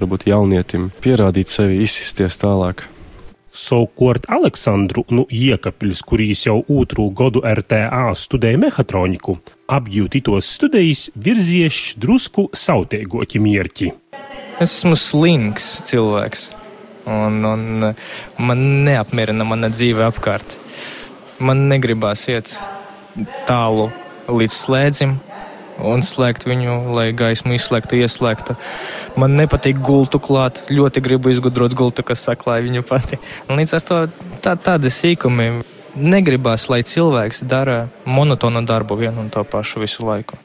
varbūt 0.00 0.28
jaunietim 0.28 0.90
pierādīt 1.00 1.52
sevi, 1.52 1.80
izsisties 1.86 2.36
tālāk. 2.40 2.84
Savukārt 3.54 4.24
Aleksandru 4.34 5.04
nu, 5.14 5.22
Iekapļus, 5.30 6.00
kurīs 6.02 6.40
jau 6.48 6.56
otru 6.74 7.06
gadu 7.14 7.38
RTA 7.46 8.08
studēja 8.18 8.58
mehatroniku, 8.58 9.36
apjūti 9.70 10.24
tos 10.26 10.48
studijas 10.56 11.04
virzies 11.14 11.92
drusku 12.02 12.48
sautēgoķi 12.50 13.42
mierķi. 13.44 13.92
Es 14.58 14.72
esmu 14.72 14.98
slings 14.98 15.68
cilvēks, 15.86 16.48
un, 17.06 17.38
un 17.46 17.86
man 18.42 18.64
neapmierina 18.88 19.46
mana 19.46 19.70
dzīve 19.70 20.02
apkārt. 20.08 20.58
Man 21.38 21.68
negribās 21.70 22.26
iet 22.30 22.56
tālu 23.46 23.86
līdz 24.26 24.58
slēdzim, 24.64 25.14
un 25.82 26.02
slēgt 26.04 26.46
viņu, 26.48 26.76
lai 26.94 27.08
gaismu 27.16 27.56
izslēgtu, 27.56 27.98
ieslēgtu. 28.04 28.56
Man 29.20 29.36
nepatīk 29.38 29.80
gultu 29.84 30.20
klāt, 30.22 30.62
ļoti 30.70 31.02
gribu 31.04 31.32
izgudrot 31.32 31.74
gultu, 31.78 32.04
kas 32.06 32.24
saklāja 32.26 32.66
viņu 32.66 32.84
pati. 32.86 33.18
Un 33.48 33.60
līdz 33.60 33.76
ar 33.78 33.86
to 33.88 34.00
tā, 34.44 34.54
tādi 34.54 34.92
sīkumi 34.92 35.48
negribās, 35.94 36.68
lai 36.70 36.82
cilvēks 36.86 37.44
dara 37.50 37.84
monotonu 38.06 38.64
darbu 38.66 38.98
vienu 38.98 39.24
un 39.24 39.30
to 39.34 39.44
pašu 39.44 39.84
visu 39.84 40.06
laiku. 40.06 40.38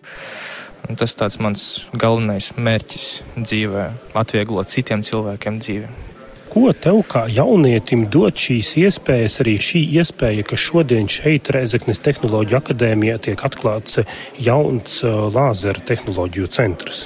Un 0.90 0.98
tas 0.98 1.14
tāds 1.18 1.38
mans 1.42 1.66
galvenais 1.94 2.54
mērķis 2.58 3.08
dzīvē- 3.38 3.90
atvieglot 4.22 4.72
citiem 4.74 5.04
cilvēkiem 5.06 5.60
dzīvi. 5.62 6.09
Ko 6.50 6.72
tev 6.74 7.04
kā 7.06 7.28
jaunietim 7.30 8.08
dod 8.10 8.34
šīs 8.42 8.72
iespējas, 8.82 9.36
arī 9.44 9.52
šī 9.62 9.84
iespēja, 10.00 10.48
ka 10.50 10.58
šodien 10.58 11.06
šeit 11.12 11.52
Reizeknas 11.54 12.02
Tehnoloģiju 12.02 12.58
akadēmijā 12.58 13.20
tiek 13.28 13.44
atklāts 13.46 14.00
jauns 14.42 15.04
uh, 15.06 15.28
lāzera 15.30 15.84
tehnoloģiju 15.92 16.50
centrs? 16.50 17.04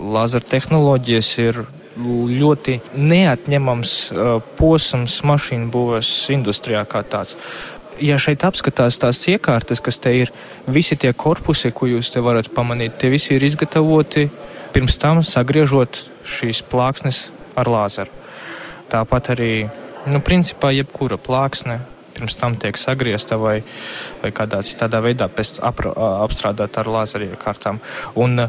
Lāzera 0.00 0.48
tehnoloģijas 0.48 1.30
ir 1.44 1.60
ļoti 2.40 2.78
neatņemams 2.96 3.94
uh, 4.14 4.34
posms 4.56 5.20
mašīnu 5.28 5.68
būvēs 5.76 6.16
industrijā 6.32 6.86
kā 6.88 7.04
tāds. 7.04 7.36
Ja 8.00 8.16
šeit 8.20 8.48
apskatās 8.48 8.96
tās 9.00 9.20
iekārtas, 9.28 9.84
kas 9.84 10.00
te 10.00 10.16
ir, 10.24 10.32
visi 10.68 10.96
tie 10.96 11.12
korpusi, 11.12 11.68
ko 11.68 11.88
jūs 11.92 12.14
te 12.16 12.24
varat 12.24 12.48
pamanīt, 12.52 12.96
tie 13.00 13.12
visi 13.12 13.36
ir 13.36 13.44
izgatavoti 13.44 14.30
pirms 14.72 15.00
tam 15.00 15.20
sagriežot 15.24 16.06
šīs 16.24 16.64
plāksnes 16.64 17.26
ar 17.56 17.68
lāzeru. 17.68 18.24
Tāpat 18.92 19.32
arī, 19.34 19.52
nu, 20.06 20.22
principā, 20.24 20.70
jebkura 20.74 21.18
plāksne 21.18 21.80
pirms 22.16 22.36
tam 22.40 22.56
tiek 22.56 22.78
sagriezta 22.80 23.36
vai, 23.36 23.58
vai 24.22 24.32
kādā 24.32 24.62
citādā 24.64 25.02
veidā 25.04 25.28
apra, 25.28 25.92
apstrādāta 26.24 26.80
ar 26.80 26.92
lazeriekārtām. 26.94 27.80
Un 28.16 28.46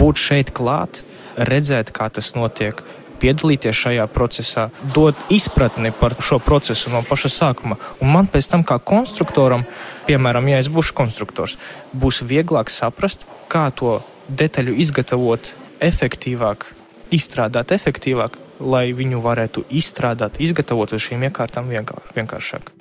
būt 0.00 0.18
šeit 0.18 0.50
klāt, 0.56 1.04
redzēt, 1.38 1.92
kā 1.94 2.10
tas 2.10 2.32
notiek, 2.34 2.82
piedalīties 3.20 3.76
šajā 3.76 4.06
procesā, 4.10 4.68
dot 4.96 5.18
izpratni 5.32 5.92
par 5.92 6.16
šo 6.24 6.40
procesu 6.42 6.90
no 6.92 7.04
paša 7.06 7.30
sākuma. 7.36 7.76
Un 8.00 8.12
man 8.14 8.28
pēc 8.32 8.48
tam, 8.50 8.64
kā 8.66 8.80
konstruktoram, 8.80 9.66
piemēram, 10.08 10.48
ja 10.50 10.60
es 10.62 10.70
būšu 10.72 10.96
konstruktors, 10.96 11.58
būs 11.92 12.22
vieglāk 12.26 12.72
saprast, 12.72 13.26
kā 13.52 13.68
to 13.76 14.00
detaļu 14.28 14.78
izgatavot 14.82 15.52
efektīvāk, 15.84 16.64
izstrādāt 17.12 17.74
efektīvāk, 17.76 18.38
lai 18.60 18.90
viņu 18.96 19.20
varētu 19.24 19.64
izstrādāt, 19.72 20.38
izgatavot 20.42 20.92
uz 20.92 21.02
šīm 21.02 21.26
iekārtām 21.28 21.70
vienkāršāk. 21.70 22.72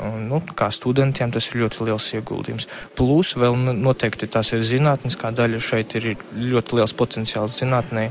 Nu, 0.00 0.38
kā 0.56 0.70
studentiem 0.72 1.32
tas 1.34 1.50
ir 1.50 1.60
ļoti 1.64 1.84
liels 1.88 2.06
ieguldījums. 2.16 2.66
Plus, 2.96 3.34
vēl 3.36 3.56
noteikti 3.58 4.28
tās 4.30 4.52
ir 4.56 4.62
zinātnes, 4.64 5.18
kā 5.18 5.32
daļa 5.34 5.60
šeit 5.60 5.96
ir 5.98 6.14
ļoti 6.32 6.78
liels 6.78 6.94
potenciāls 6.96 7.58
zinātnē. 7.60 8.08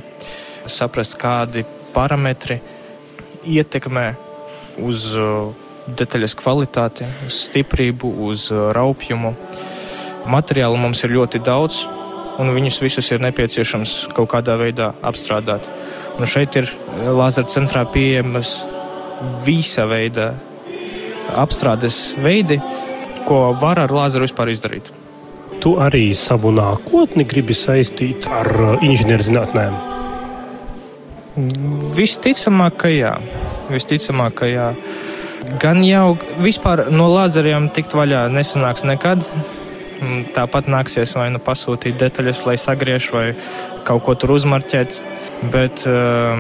Saprast, 0.70 1.18
kādi 1.18 1.64
parametri 1.96 2.60
ietekmē 3.48 4.06
uz 4.86 5.08
uh, 5.18 5.50
detaļas 5.88 6.36
kvalitāti, 6.38 7.08
uz 7.26 7.42
stiprību, 7.48 8.12
uz 8.28 8.50
uh, 8.54 8.70
raupjumu. 8.76 9.34
Materiālu 10.30 10.78
mums 10.78 11.02
ir 11.08 11.16
ļoti 11.16 11.42
daudz, 11.42 11.86
un 12.40 12.54
viņus 12.54 12.84
visus 12.84 13.10
ir 13.16 13.24
nepieciešams 13.24 14.12
kaut 14.14 14.30
kādā 14.36 14.60
veidā 14.60 14.94
apstrādāt. 15.02 15.66
Nu, 16.20 16.28
šeit 16.28 16.56
ir 16.60 16.68
eh, 16.68 17.10
Lāzera 17.16 17.48
centrā 17.48 17.86
pieejamas 17.88 18.58
visa 19.46 19.86
veida 19.88 20.34
apstrādes 21.40 22.16
veidi, 22.20 22.58
ko 23.28 23.54
var 23.60 23.80
ar 23.80 23.94
lāzeru 23.94 24.26
vispār 24.28 24.52
izdarīt. 24.52 24.90
Tu 25.64 25.74
arī 25.80 26.10
savu 26.16 26.52
nākotni 26.56 27.26
gribi 27.28 27.56
saistīt 27.56 28.28
ar 28.32 28.52
eh, 28.52 28.86
inženierzinātnēm? 28.90 29.80
Visticamāk, 31.96 32.76
ka 32.82 32.92
jā. 32.92 33.14
Visticamāk, 33.72 34.36
ka 34.42 34.50
jā. 34.50 34.68
Gan 35.62 35.86
jau 35.88 36.18
vispār 36.44 36.90
no 36.92 37.08
lāzeriem 37.14 37.70
tikt 37.74 37.96
vaļā 37.96 38.26
nesanāks 38.34 38.84
nekad. 38.88 39.24
Tāpat 40.36 40.70
nāksies 40.72 41.16
vai 41.18 41.28
nu 41.34 41.42
pasūtīt 41.44 42.00
detaļas, 42.00 42.46
lai 42.48 42.56
sagriež, 42.62 43.10
vai 43.16 43.26
kaut 43.88 44.06
ko 44.06 44.16
tur 44.16 44.36
uzmarķēt. 44.38 45.02
Bet 45.54 45.84
uh, 45.90 46.40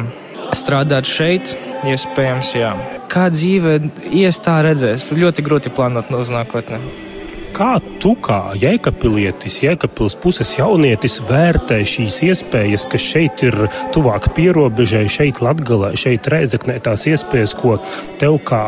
strādāt 0.55 1.09
šeit, 1.09 1.55
iespējams, 1.87 2.53
jā. 2.55 2.73
Kā 3.11 3.27
dzīve 3.33 3.79
ies 4.13 4.39
tā 4.45 4.59
redzēs, 4.65 5.07
ļoti 5.11 5.45
grūti 5.45 5.73
plānot 5.73 6.11
uz 6.15 6.31
nākotni. 6.33 7.08
Kā 7.55 7.69
tu, 8.01 8.13
kā 8.23 8.53
jēkapilietis, 8.59 9.59
jēkapils 9.63 10.15
puses 10.21 10.51
jaunietis, 10.57 11.19
vērtē 11.27 11.79
šīs 11.87 12.19
iespējas, 12.29 12.85
kas 12.91 13.07
šeit 13.11 13.43
ir 13.47 13.57
tuvāk 13.95 14.29
pierobežai, 14.37 15.05
šeit 15.11 15.41
Latgalē, 15.43 15.91
šeit 15.99 16.29
Rēzeknē 16.31 16.77
tās 16.85 17.07
iespējas, 17.09 17.55
ko 17.59 17.77
tev 18.21 18.39
kā 18.47 18.63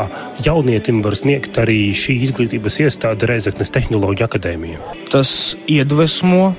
jaunietim 0.46 1.04
var 1.06 1.16
sniegt 1.20 1.62
arī 1.62 1.80
šī 1.96 2.18
izglītības 2.28 2.82
iestāde 2.86 3.30
Rēzeknes 3.30 3.74
Tehnoloģija 3.78 4.30
akadēmija? 4.32 4.82
Tas 5.14 5.56
iedvesmo 5.70 6.52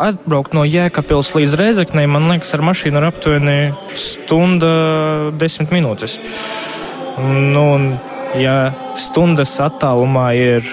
atbraukt 0.00 0.54
no 0.56 0.64
Jēkabils 0.66 1.32
līdz 1.36 1.58
Rēzeknei, 1.60 2.06
man 2.10 2.26
liekas, 2.32 2.54
ar 2.56 2.64
mašīnu 2.66 3.00
ir 3.00 3.08
aptuveni 3.08 3.58
stunda, 3.98 4.72
desmit 5.38 5.74
minūtes. 5.74 6.18
Nu, 7.22 7.66
un, 7.76 7.92
ja 8.38 8.74
stundas 8.98 9.54
attālumā 9.62 10.32
ir 10.38 10.66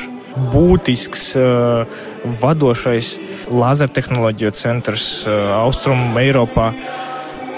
būtisks 0.54 1.32
uh, 1.40 2.00
vadošais 2.42 3.16
lasertehnoloģiju 3.52 4.52
centrs 4.56 5.08
uh, 5.26 5.54
Austrum 5.60 6.18
Eiropā. 6.22 6.72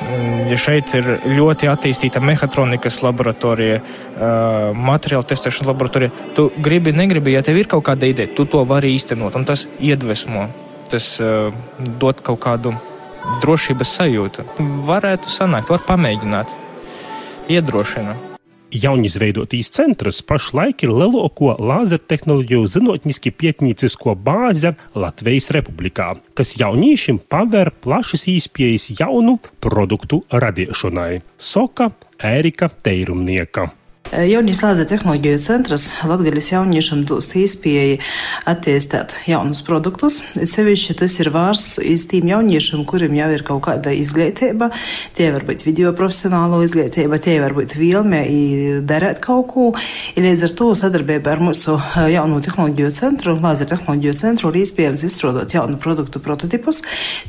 Mm, 0.04 0.50
ja 0.52 0.58
šeit 0.60 0.92
ir 0.98 1.10
ļoti 1.38 1.70
attīstīta 1.72 2.20
mehātronikas 2.24 3.00
laboratorija, 3.06 3.80
uh, 3.80 4.74
materiāla 4.76 5.30
testēšanas 5.30 5.70
laboratorija, 5.70 6.12
tu 6.36 6.50
gribi, 6.66 6.96
negribi, 6.96 7.38
ja 7.38 7.46
tev 7.46 7.62
ir 7.62 7.72
kaut 7.72 7.86
kāda 7.88 8.10
ideja, 8.10 8.34
tu 8.36 8.46
to 8.50 8.66
vari 8.68 8.96
īstenot, 8.98 9.38
tas 9.48 9.68
iedvesmo 9.80 10.50
tas 10.94 11.16
uh, 11.24 11.54
dod 12.00 12.22
kaut 12.26 12.42
kādu 12.44 12.76
drošības 13.42 13.96
sajūtu. 13.98 14.46
Varētu 14.90 15.32
sanākt, 15.32 15.72
var 15.74 15.82
pamēģināt, 15.88 16.54
iedrošina. 17.50 18.33
Jaunizveidotīs 18.74 19.70
centrs 19.74 20.24
pašlaik 20.26 20.86
ir 20.86 20.94
lielāko 20.94 21.52
lāzertehnoloģiju 21.62 22.70
zinātniski 22.74 23.34
pietnīcisko 23.38 24.16
bāzi 24.18 24.74
Latvijas 24.98 25.52
Republikā, 25.54 26.14
kas 26.34 26.56
jauniešiem 26.58 27.22
paver 27.30 27.70
plašas 27.86 28.26
īspējas 28.34 28.90
jaunu 28.98 29.38
produktu 29.62 30.24
radīšanai. 30.34 31.22
Soka 31.38 31.92
Ērika 32.18 32.72
Teirumnieka. 32.82 33.70
Jaunīs 34.14 34.60
lāzera 34.62 34.86
tehnoloģiju 34.92 35.40
centrs 35.42 35.88
Latgaļas 36.06 36.52
jauniešam 36.52 37.00
dūst 37.08 37.32
īspēju 37.40 37.96
attīstīt 38.50 39.16
jaunus 39.26 39.64
produktus. 39.66 40.20
Sevišķi 40.38 40.96
tas 41.00 41.16
ir 41.24 41.32
vārsts 41.34 41.80
iz 41.82 42.04
tīm 42.12 42.30
jauniešiem, 42.30 42.84
kuriem 42.86 43.16
jau 43.18 43.30
ir 43.34 43.44
kaut 43.48 43.64
kāda 43.66 43.94
izglītība. 43.98 44.70
Tie 45.18 45.32
var 45.34 45.46
būt 45.48 45.66
video 45.66 45.96
profesionālo 45.98 46.60
izglītība, 46.62 47.18
tie 47.24 47.40
var 47.42 47.56
būt 47.58 47.74
vilme 47.80 48.22
darēt 48.86 49.22
kaut 49.24 49.48
ko. 49.56 49.72
I 50.14 50.26
līdz 50.28 50.46
ar 50.46 50.54
to 50.62 50.70
sadarbība 50.78 51.34
ar 51.34 51.42
mūsu 51.42 51.80
jaunu 52.14 52.44
tehnoloģiju 52.46 52.94
centru, 52.94 53.34
lāzera 53.42 53.74
tehnoloģiju 53.74 54.16
centru, 54.20 54.54
ir 54.54 54.62
iespējams 54.62 55.08
izstrādāt 55.10 55.58
jaunu 55.58 55.82
produktu 55.82 56.22
prototipus. 56.22 56.84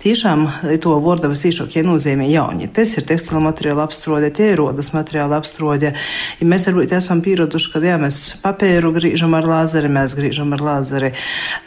Tiešām 0.05 0.47
to 0.85 0.99
vārdavas 1.01 1.47
īšākie 1.49 1.87
nozīmē 1.89 2.29
jauni. 2.29 2.69
Tas 2.69 2.93
ir 2.99 3.09
tekstila 3.09 3.41
materiāla 3.49 3.89
apstrode, 3.89 4.29
tie 4.37 4.53
ir 4.53 4.61
rodas 4.61 4.93
materiāla 4.93 5.41
apstrode. 5.41 5.95
Ja 6.43 6.53
mēs 6.53 6.69
varbūt 6.75 6.93
esam 6.97 7.21
pieraduši, 7.23 7.71
ka 7.71 7.81
jā, 7.85 7.95
mēs 8.01 8.19
papēru 8.43 8.91
grīžam 8.95 9.35
ar 9.39 9.47
lāzeri, 9.47 9.91
mēs 9.93 10.17
grīžam 10.19 10.55
ar 10.57 10.63
lāzeri 10.65 11.13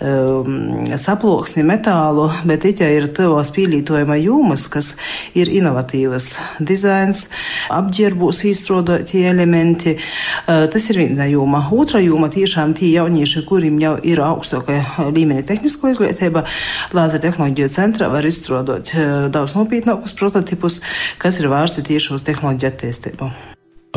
um, 0.03 0.83
saploksni, 0.99 1.63
metālu, 1.67 2.27
bet 2.47 2.65
itā 2.67 2.89
ir 2.91 3.07
tavās 3.15 3.51
pielītojuma 3.55 4.17
jūmas, 4.19 4.67
kas 4.71 4.95
ir 5.37 5.51
inovatīvas 5.53 6.29
dizains, 6.59 7.27
apģērbūs 7.73 8.43
īstrodotie 8.51 9.23
elementi. 9.31 9.97
Uh, 9.97 10.67
tas 10.71 10.89
ir 10.91 11.01
viena 11.05 11.27
jūma. 11.29 11.63
Otra 11.71 12.01
jūma 12.03 12.29
tiešām 12.33 12.75
tie 12.77 12.91
jaunieši, 12.97 13.45
kuriem 13.47 13.79
jau 13.83 13.95
ir 14.03 14.21
augstākā 14.23 15.07
līmeņa 15.07 15.47
tehnisko 15.47 15.93
izglītība, 15.93 16.43
lāzera 16.97 17.27
tehnoloģiju 17.29 17.71
centrā 17.73 18.11
var 18.11 18.27
izstrādāt 18.27 18.91
uh, 18.95 19.27
daudz 19.31 19.55
nopietnākus 19.55 20.17
prototipus, 20.17 20.81
kas 21.21 21.39
ir 21.39 21.51
vērsti 21.53 21.85
tieši 21.93 22.17
uz 22.17 22.27
tehnoloģiju 22.27 22.73
attīstību. 22.73 23.31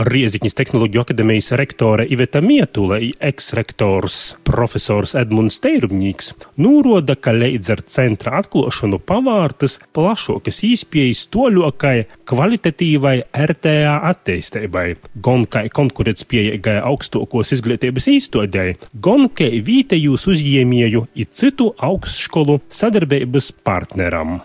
Rieziņas 0.00 0.54
Tehnoloģiju 0.56 1.02
akadēmijas 1.02 1.50
rektore 1.60 2.06
Iveta 2.08 2.40
Mietule, 2.40 3.10
eksrektors 3.20 4.16
profesors 4.48 5.12
Edmunds 5.18 5.58
Teirumņīgs, 5.60 6.30
nūroda, 6.64 7.18
ka 7.20 7.34
līdz 7.36 7.68
ar 7.74 7.82
centra 7.84 8.38
atklāšanu 8.40 8.96
pavārtas 9.04 9.76
plašākas 9.92 10.62
īspējas 10.70 11.26
toļokai 11.36 11.94
kvalitatīvai 12.32 13.16
RTA 13.44 13.98
attīstībai, 14.14 14.86
gan 15.20 15.44
kā 15.44 15.66
konkurētspējīgai 15.68 16.78
augstākos 16.80 17.52
izglītības 17.58 18.08
īstodēji, 18.16 18.78
gan 19.04 19.28
kā 19.28 19.52
vītējūs 19.68 20.30
uzņēmēju 20.32 21.10
i 21.12 21.28
citu 21.28 21.74
augstskolu 21.76 22.62
sadarbības 22.72 23.52
partneram. 23.68 24.40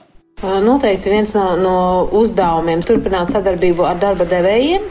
Noteikti 0.66 1.10
viens 1.10 1.34
no, 1.36 1.46
no 1.58 1.78
uzdevumiem 2.16 2.84
turpināt 2.86 3.32
sadarbību 3.34 3.86
ar 3.88 3.98
darba 4.02 4.28
devējiem 4.30 4.84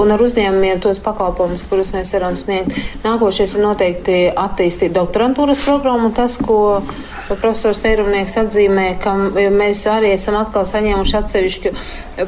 un 0.00 0.12
ar 0.14 0.22
uzņēmumiem 0.24 0.80
tos 0.84 1.00
pakalpojumus, 1.04 1.64
kurus 1.68 1.92
mēs 1.94 2.12
varam 2.16 2.36
sniegt. 2.40 2.76
Nākošais 3.04 3.56
ir 3.56 3.64
noteikti 3.64 4.16
attīstīt 4.30 4.94
doktorantūras 4.96 5.62
programmu. 5.64 6.12
Tas, 6.16 6.36
ko 6.40 6.82
profesors 7.28 7.80
Teirumnieks 7.84 8.36
atzīmē, 8.44 8.86
ka 9.02 9.14
mēs 9.54 9.84
arī 9.90 10.14
esam 10.14 10.38
atkal 10.40 10.66
saņēmuši 10.68 11.18
atsevišķu 11.20 11.74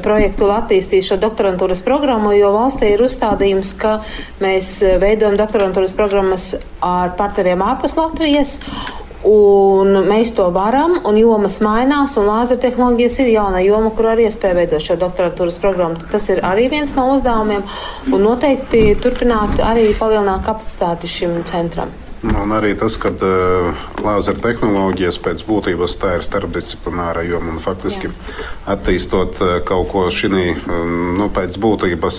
projektu, 0.05 0.47
lai 0.49 0.61
attīstītu 0.63 1.11
šo 1.11 1.19
doktorantūras 1.21 1.83
programmu, 1.85 2.33
jo 2.37 2.53
valstī 2.55 2.93
ir 2.95 3.05
uzstādījums, 3.05 3.73
ka 3.79 3.99
mēs 4.43 4.77
veidojam 5.01 5.37
doktorantūras 5.39 5.95
programmas 5.97 6.53
ar 6.83 7.13
partneriem 7.19 7.65
ārpus 7.65 7.97
Latvijas. 7.99 8.57
Un 9.25 9.95
mēs 10.05 10.29
to 10.37 10.45
varam, 10.53 10.99
un 11.09 11.17
jomas 11.17 11.57
mainās, 11.65 12.13
un 12.21 12.27
lāzertehnoloģijas 12.29 13.19
ir 13.23 13.31
jauna 13.33 13.63
joma, 13.65 13.89
kur 13.97 14.11
arī 14.13 14.27
iespēja 14.27 14.59
veidot 14.59 14.83
šo 14.85 14.97
doktorantūras 15.01 15.57
programmu. 15.61 16.03
Tas 16.11 16.29
ir 16.29 16.43
arī 16.45 16.67
viens 16.69 16.93
no 16.97 17.07
uzdevumiem, 17.15 17.65
un 18.11 18.27
noteikti 18.27 18.91
turpināt 19.01 19.57
arī 19.65 19.89
palielināt 19.97 20.45
kapacitāti 20.45 21.09
šim 21.09 21.41
centram. 21.49 21.95
Un 22.25 22.49
arī 22.55 22.71
tas, 22.73 22.95
ka 22.97 23.11
uh, 23.13 23.83
lāzera 24.01 24.41
tehnoloģijas 24.41 25.19
pēc 25.21 25.43
būtības 25.45 25.97
tā 26.01 26.15
ir 26.17 26.25
starpdisciplināra 26.25 27.21
joma 27.27 27.53
un 27.53 27.59
faktiski 27.61 28.09
Jā. 28.09 28.47
attīstot 28.73 29.37
uh, 29.45 29.51
kaut 29.65 29.91
ko 29.91 30.07
šī 30.09 30.31
um, 30.33 31.13
nu, 31.19 31.29
pēc 31.33 31.59
būtības 31.61 32.17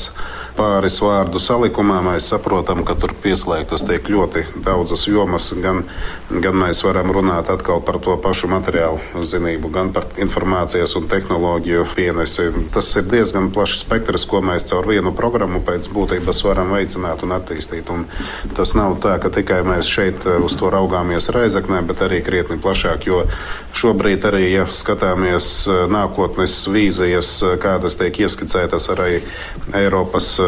pāris 0.58 0.96
vārdu 1.02 1.38
salikumā 1.42 2.00
mēs 2.02 2.28
saprotam, 2.32 2.82
ka 2.86 2.96
tur 2.98 3.12
pieslēgtas 3.22 3.84
tiek 3.86 4.08
ļoti 4.10 4.44
daudzas 4.66 5.04
jomas. 5.06 5.50
Gan, 5.62 5.84
gan 6.42 6.58
mēs 6.58 6.82
varam 6.86 7.12
runāt 7.14 7.50
atkal 7.52 7.82
par 7.84 8.00
to 8.02 8.16
pašu 8.22 8.50
materiālu 8.50 9.22
zinību, 9.22 9.70
gan 9.74 9.92
par 9.94 10.08
informācijas 10.18 10.96
un 10.98 11.06
tehnoloģiju 11.10 11.84
pienesi. 11.94 12.48
Tas 12.74 12.90
ir 12.98 13.06
diezgan 13.10 13.50
plašs 13.54 13.84
spektrs, 13.84 14.26
ko 14.30 14.42
mēs 14.44 14.66
caur 14.70 14.88
vienu 14.90 15.14
programmu 15.16 15.62
pēc 15.66 15.90
būtības 15.94 16.42
varam 16.48 16.74
veicināt 16.74 17.22
un 17.26 17.36
attīstīt. 17.38 17.92
Un 17.94 18.08
tas 18.58 18.74
nav 18.78 18.98
tā, 19.04 19.14
ka 19.22 19.30
tikai 19.34 19.62
mēs 19.68 19.86
šeit 19.88 20.26
uz 20.38 20.58
to 20.58 20.72
raugāmies 20.74 21.30
Reizeknē, 21.34 21.84
bet 21.86 22.02
arī 22.06 22.20
krietni 22.26 22.58
plašāk, 22.62 23.06
jo 23.06 23.22
šobrīd 23.78 24.26
arī, 24.32 24.44
ja 24.56 24.66
skatāmies 24.72 25.68
nākotnes 25.92 26.58
vīzijas, 26.72 27.32
kādas 27.62 27.98
tiek 28.00 28.24
ieskicētas 28.26 28.90
arī 28.96 29.22
Eiropas 29.76 30.38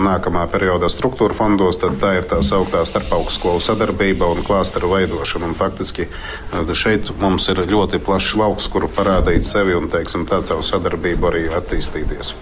nākamā 0.00 0.44
periodā 0.52 0.90
struktūra 0.92 1.36
fondos, 1.36 1.80
tad 1.80 1.98
tā 2.02 2.14
ir 2.18 2.28
tā 2.30 2.40
sauktā 2.46 2.82
starpaugstskolu 2.88 3.62
sadarbība 3.64 4.28
un 4.34 4.44
klāsteru 4.46 4.92
veidošana. 4.94 5.50
Un 5.50 5.58
faktiski 5.58 6.06
eh, 6.08 6.74
šeit 6.74 7.12
mums 7.20 7.48
ir 7.52 7.64
ļoti 7.70 8.02
plašs 8.04 8.36
lauks, 8.40 8.70
kur 8.72 8.88
parādīt 8.96 9.48
sevi 9.48 9.76
un 9.78 9.90
teiksim, 9.92 10.28
tā 10.30 10.42
caur 10.46 10.64
sadarbību 10.66 11.32
arī 11.32 11.44
attīstīties 11.60 12.34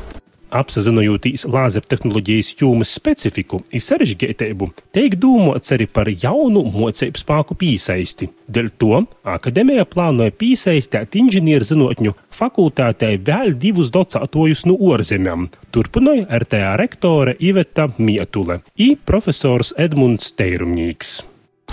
apzinoties 0.51 1.47
lāzertehnoloģijas 1.51 2.55
jūmas 2.61 2.93
specifiku 2.99 3.61
un 3.63 3.85
sarežģītību, 3.85 4.71
tiek 4.97 5.17
domāts 5.21 5.73
arī 5.77 5.89
par 5.93 6.11
jaunu 6.11 6.65
mocību 6.73 7.21
spēku 7.21 7.57
pīsaisti. 7.61 8.31
Dēļ 8.49 8.71
to 8.81 9.03
akadēmija 9.29 9.87
plānoja 9.89 10.35
piesaistīt 10.41 11.19
inženierzinātņu 11.23 12.15
fakultātē 12.35 13.15
vēl 13.25 13.57
divus 13.61 13.93
docētojus 13.95 14.67
no 14.69 14.79
ārzemēm. 14.93 15.49
Turpināja 15.75 16.29
RTA 16.43 16.77
rektore 16.81 17.37
Iveta 17.39 17.91
Mietule 17.99 18.63
un 18.63 19.03
profesors 19.09 19.75
Edmunds 19.77 20.33
Teirumņīgs. 20.39 21.19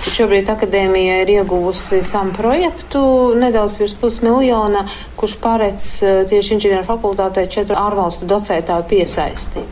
Šobrīd 0.06 0.50
akadēmija 0.54 1.16
ir 1.24 1.32
ieguvusi 1.34 2.04
savu 2.06 2.36
projektu 2.38 3.00
nedaudz 3.42 3.80
virs 3.80 3.96
pusmiljona, 3.98 4.84
kurš 5.18 5.34
paredz 5.42 5.88
eh, 6.06 6.20
tieši 6.30 6.56
inženieru 6.56 6.86
fakultātē 6.86 7.48
četru 7.50 7.78
ārvalstu 7.80 8.28
docētāju 8.30 8.86
piesaisti. 8.92 9.66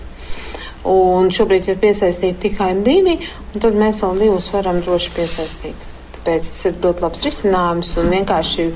Un 0.89 1.29
šobrīd 1.31 1.69
ir 1.69 1.79
piesaistīti 1.79 2.49
tikai 2.49 2.73
divi, 2.83 3.19
un 3.53 3.63
tad 3.63 3.77
mēs 3.77 4.01
vēl 4.03 4.25
divus 4.25 4.49
varam 4.51 4.81
droši 4.83 5.13
piesaistīt. 5.15 5.85
Tāpēc 6.17 6.49
tas 6.49 6.65
ir 6.67 6.81
ļoti 6.81 7.05
labs 7.05 7.23
risinājums 7.27 7.93
un 8.01 8.11
vienkārši 8.17 8.67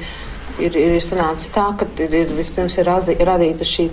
ir, 0.61 0.75
ir 0.77 0.97
sanācis 1.03 1.51
tā, 1.53 1.69
ka 1.77 1.87
ir, 2.03 2.13
ir 2.23 2.33
vispirms 2.37 2.77
ir 2.81 2.89
radīta 2.89 3.67
šī 3.67 3.89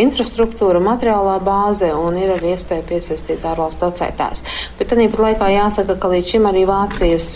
infrastruktūra, 0.00 0.78
materiālā 0.82 1.38
bāze 1.42 1.90
un 1.98 2.18
ir 2.20 2.34
arī 2.36 2.52
iespēja 2.54 2.86
piesaistīt 2.86 3.46
ārvalstu 3.46 3.88
docētājus. 3.88 4.44
Bet 4.78 4.92
tāpat 4.92 5.22
laikā 5.24 5.48
jāsaka, 5.50 5.96
ka 5.98 6.12
līdz 6.12 6.34
šim 6.34 6.46
arī 6.50 6.66
Vācijas 6.68 7.30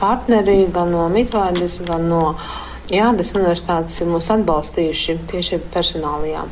partneri 0.00 0.64
gan 0.74 0.90
no 0.94 1.06
Mitvaidas, 1.12 1.78
gan 1.86 2.08
no 2.10 2.22
Jādas 2.88 3.34
universitātes 3.36 4.00
ir 4.00 4.08
mūs 4.08 4.30
atbalstījuši 4.32 5.18
tieši 5.28 5.60
personālajām. 5.74 6.48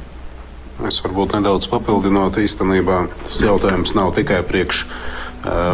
Es 0.84 0.98
varbūt 1.00 1.32
nedaudz 1.32 1.64
papildinot, 1.72 2.36
īstenībā 2.36 3.06
tas 3.24 3.38
jautājums 3.40 3.94
nav 3.96 4.12
tikai 4.18 4.42
priekš 4.44 4.82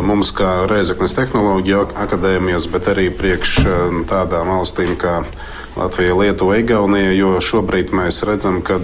mums, 0.04 0.32
kā 0.36 0.66
Reizeknas 0.70 1.16
tehnoloģija 1.16 1.86
akadēmijas, 2.04 2.68
bet 2.72 2.90
arī 2.92 3.08
priekš 3.14 3.58
tādām 4.10 4.52
valstīm 4.52 4.94
kā 5.00 5.22
Latvija, 5.76 6.12
Lietuva, 6.18 6.58
Igaunija, 6.60 7.14
jo 7.16 7.38
šobrīd 7.40 7.94
mēs 7.96 8.20
redzam, 8.28 8.60
ka 8.60 8.76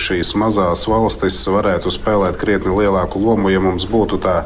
šīs 0.00 0.32
mazās 0.40 0.86
valstis 0.88 1.36
varētu 1.52 1.92
spēlēt 1.92 2.38
krietni 2.40 2.72
lielāku 2.72 3.20
lomu, 3.20 3.50
ja 3.52 3.60
mums 3.60 3.84
būtu 3.90 4.16
tā 4.24 4.38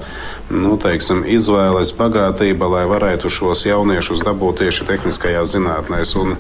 nu, 0.53 0.77
teiksim, 0.81 1.23
izvēles 1.29 1.93
bagātība, 1.97 2.69
lai 2.69 2.83
varētu 2.91 3.31
šos 3.33 3.65
jauniešus 3.67 4.23
dabūt 4.27 4.63
tieši 4.63 4.87
tehniskajās 4.91 5.55
zinātnēs. 5.55 6.13
Un 6.21 6.37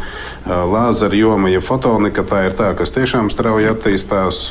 lāzera 0.46 1.16
joma, 1.16 1.51
ja 1.53 1.62
fotonika, 1.64 2.25
tā 2.29 2.44
ir 2.48 2.57
tā, 2.59 2.72
kas 2.79 2.92
tiešām 2.94 3.31
strauji 3.33 3.70
attīstās. 3.72 4.44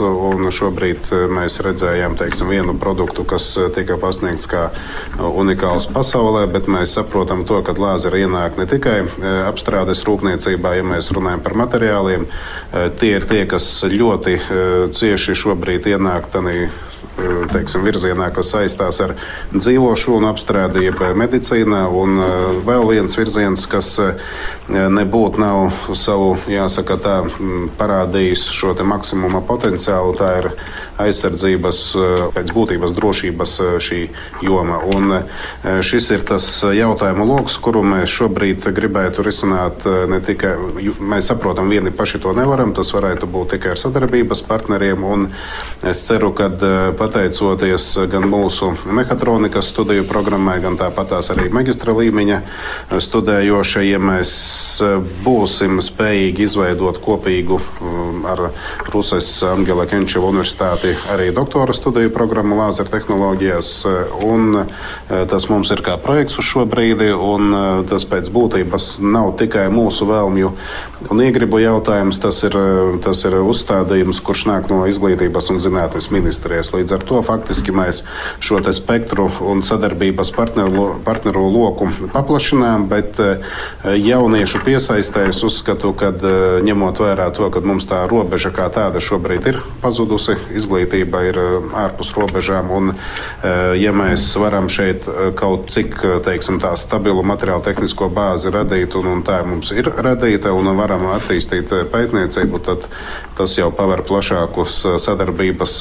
Šobrīd 0.52 1.12
mēs 1.32 1.60
redzējām 1.64 2.18
teiksim, 2.20 2.50
vienu 2.52 2.76
produktu, 2.82 3.24
kas 3.28 3.54
tika 3.76 3.98
pasniegts 4.02 4.50
kā 4.52 4.68
unikāls 5.22 5.88
pasaulē, 5.94 6.48
bet 6.52 6.70
mēs 6.72 6.98
saprotam 6.98 7.46
to, 7.48 7.62
ka 7.66 7.76
lāzera 7.78 8.20
ienāk 8.22 8.60
ne 8.60 8.68
tikai 8.70 8.98
apstrādes 9.48 10.04
rūpniecībā, 10.08 10.76
ja 10.80 10.86
mēs 10.88 11.14
runājam 11.16 11.44
par 11.46 11.58
materiāliem, 11.64 12.28
tie 13.00 13.16
ir 13.20 13.28
tie, 13.30 13.46
kas 13.50 13.70
ļoti 13.88 14.38
cieši 14.98 15.38
šobrīd 15.46 15.92
ienāk 15.94 16.32
tādā 16.34 16.70
teiksim, 17.52 17.86
virzienā, 17.88 18.30
kas 18.36 18.52
saistās 18.54 19.02
ar 19.04 19.16
dzīvošanu, 19.54 20.30
apstrādi, 20.32 20.86
jeb 20.88 21.02
medicīnā. 21.18 21.84
Un 21.92 22.22
vēl 22.68 22.88
viens 22.94 23.18
virziens, 23.18 23.66
kas 23.70 23.94
nebūtu 24.72 25.42
nav 25.42 25.94
savu, 25.98 26.36
jāsaka, 26.52 26.98
tā, 27.02 27.18
parādījis 27.80 28.48
šo 28.56 28.76
maksimuma 28.88 29.42
potenciālu, 29.46 30.16
tā 30.18 30.32
ir 30.40 30.52
aizsardzības, 31.02 31.80
pēc 32.36 32.52
būtības 32.56 32.94
drošības 32.98 33.56
šī 33.84 34.02
joma. 34.46 34.80
Un 34.96 35.24
šis 35.86 36.12
ir 36.16 36.26
tas 36.28 36.46
jautājumu 36.64 37.26
lokus, 37.28 37.58
kuru 37.62 37.84
mēs 37.86 38.12
šobrīd 38.14 38.68
gribētu 38.76 39.26
risināt. 39.26 39.86
Ne 40.12 40.22
tikai 40.24 40.54
mēs 41.00 41.32
saprotam, 41.32 41.72
vieni 41.74 41.94
paši 41.96 42.22
to 42.24 42.36
nevaram, 42.38 42.76
tas 42.78 42.94
varētu 42.94 43.30
būt 43.32 43.56
tikai 43.56 43.74
ar 43.74 43.82
sadarbības 43.82 44.46
partneriem. 44.48 45.04
Un 45.04 45.28
es 45.88 46.04
ceru, 46.08 46.32
ka 46.38 46.50
pateicoties 47.12 47.98
gan 48.08 48.24
mūsu 48.32 48.72
mehatronikas 48.88 49.68
studiju 49.74 50.06
programmai, 50.08 50.62
gan 50.64 50.78
tāpatās 50.80 51.28
arī 51.34 51.50
maģistra 51.52 51.92
līmeņa 51.98 52.38
studējošajiem, 53.04 54.06
mēs 54.12 54.32
būsim 55.26 55.82
spējīgi 55.84 56.46
izveidot 56.48 57.02
kopīgu 57.04 57.60
ar 58.32 58.46
Rusas 58.94 59.28
Angela 59.44 59.86
Kenčeva 59.90 60.30
universitāti 60.32 60.94
arī 61.12 61.32
doktora 61.36 61.76
studiju 61.76 62.14
programmu 62.16 62.62
lāzera 62.62 62.94
tehnoloģijās. 62.94 63.74
Un 64.28 64.64
tas 65.10 65.50
mums 65.52 65.74
ir 65.76 65.84
kā 65.84 65.98
projekts 66.02 66.40
uz 66.40 66.48
šo 66.48 66.66
brīdi, 66.70 67.12
un 67.12 67.52
tas 67.92 68.08
pēc 68.08 68.32
būtības 68.32 68.94
nav 69.04 69.34
tikai 69.42 69.68
mūsu 69.74 70.08
vēlmju 70.08 70.54
un 71.12 71.24
iegribu 71.26 71.60
jautājums. 71.60 72.22
Tas 72.24 72.40
ir, 72.48 72.56
tas 73.04 73.26
ir 73.28 73.36
uzstādījums, 73.42 74.24
kurš 74.24 74.48
nāk 74.48 74.72
no 74.72 74.86
izglītības 74.90 75.52
un 75.52 75.60
zinātnes 75.64 76.12
ministrijas. 76.14 76.72
Līdz 76.76 76.91
ar 76.96 77.06
to 77.08 77.22
faktiski 77.26 77.74
mēs 77.76 78.04
šo 78.44 78.62
spektru 78.74 79.30
un 79.48 79.64
sadarbības 79.66 80.32
partneru, 80.36 81.02
partneru 81.06 81.48
loku 81.52 81.90
paplašinām, 82.14 82.88
bet 82.92 83.20
jauniešu 83.84 84.62
piesaistē 84.66 85.28
es 85.30 85.42
uzskatu, 85.44 85.94
ka 85.98 86.12
ņemot 86.66 87.02
vērā 87.02 87.30
to, 87.36 87.50
ka 87.54 87.64
mums 87.66 87.88
tā 87.90 88.04
robeža 88.10 88.52
kā 88.56 88.68
tāda 88.74 89.02
šobrīd 89.04 89.48
ir 89.52 89.60
pazudusi, 89.82 90.38
izglītība 90.56 91.24
ir 91.30 91.40
ārpus 91.84 92.14
robežām, 92.18 92.72
un 92.72 92.94
ja 93.80 93.94
mēs 93.96 94.28
varam 94.42 94.70
šeit 94.72 95.08
kaut 95.40 95.72
cik 95.74 95.98
teiksim, 96.26 96.62
tā 96.64 96.74
stabilu 96.80 97.24
materiālu 97.26 97.66
tehnisko 97.66 98.10
bāzi 98.14 98.54
radīt, 98.54 98.96
un, 99.00 99.10
un 99.16 99.26
tā 99.28 99.42
mums 99.48 99.74
ir 99.76 99.90
radīta, 99.92 100.54
un 100.56 100.72
varam 100.78 101.08
attīstīt 101.16 101.74
pētniecību, 101.92 102.64
tad 102.66 102.88
tas 103.38 103.58
jau 103.58 103.72
paver 103.76 104.04
plašākus 104.08 104.84
sadarbības 105.02 105.80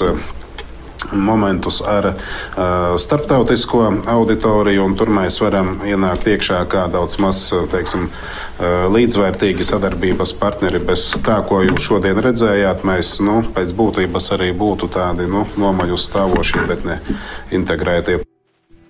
momentus 1.12 1.80
ar 1.86 2.12
uh, 2.12 2.96
starptautisko 3.00 3.82
auditoriju, 4.10 4.84
un 4.84 4.96
tur 4.98 5.12
mēs 5.14 5.40
varam 5.42 5.78
ienākt 5.86 6.28
iekšā 6.30 6.62
kā 6.70 6.86
daudz 6.92 7.18
maz 7.22 7.42
teiksim, 7.72 8.08
uh, 8.08 8.86
līdzvērtīgi 8.92 9.66
sadarbības 9.66 10.34
partneri. 10.40 10.82
Bez 10.84 11.10
tā, 11.26 11.40
ko 11.46 11.62
jūs 11.66 11.90
šodien 11.90 12.20
redzējāt, 12.22 12.84
mēs 12.88 13.18
nu, 13.24 13.40
pēc 13.54 13.74
būtības 13.76 14.32
arī 14.38 14.52
būtu 14.56 14.90
tādi 14.94 15.28
nu, 15.30 15.46
nomaļu 15.60 16.00
stāvošie, 16.00 16.66
bet 16.70 16.84
ne 16.88 17.00
integrētie. 17.54 18.20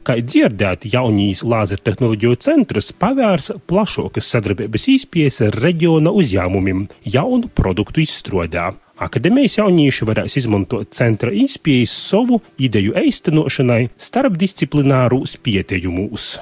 Kā 0.01 0.17
dzirdēt, 0.17 0.87
jaunīs 0.89 1.43
lāzertehnoloģiju 1.45 2.39
centrs 2.41 2.89
pavērs 2.97 3.51
plašākas 3.69 4.31
sadarbības 4.33 4.87
iespējas 4.95 5.43
ar 5.45 5.59
reģiona 5.61 6.13
uzņēmumiem 6.17 6.87
jaunu 7.05 7.51
produktu 7.53 8.01
izstrādē. 8.07 8.71
Akadēmijas 9.01 9.55
jaunieši 9.57 10.05
varēs 10.05 10.35
izmantot 10.43 10.91
centra 10.93 11.33
izpējas 11.33 11.95
savu 12.11 12.43
ideju 12.61 12.93
eistenošanai 13.01 13.87
starpdisciplinārūs 13.97 15.39
pieteijumus. 15.41 16.35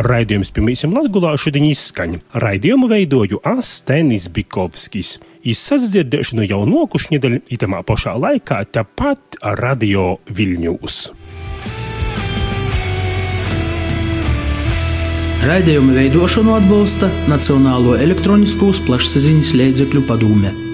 Raidījums 0.00 0.50
pirmīsim 0.56 0.94
Latgulā 0.96 1.36
šodien 1.38 1.68
izskaņa. 1.70 2.20
Raidījumu 2.42 2.90
veidoju 2.90 3.42
Astenis 3.46 4.26
Bikovskis. 4.32 5.18
Izsadzirdēšanu 5.46 6.50
jau 6.50 6.64
nokušņedaļ 6.66 7.40
itamā 7.54 7.84
pašā 7.86 8.18
laikā 8.18 8.64
tepat 8.74 9.38
Radio 9.60 10.16
Viļņūs. 10.34 11.02
Raidījuma 15.40 15.94
veidošanu 15.96 16.52
atbalsta 16.52 17.08
Nacionālo 17.30 17.94
elektronisko 17.96 18.74
plašsaziņas 18.84 19.54
līdzekļu 19.56 20.02
padome. 20.10 20.69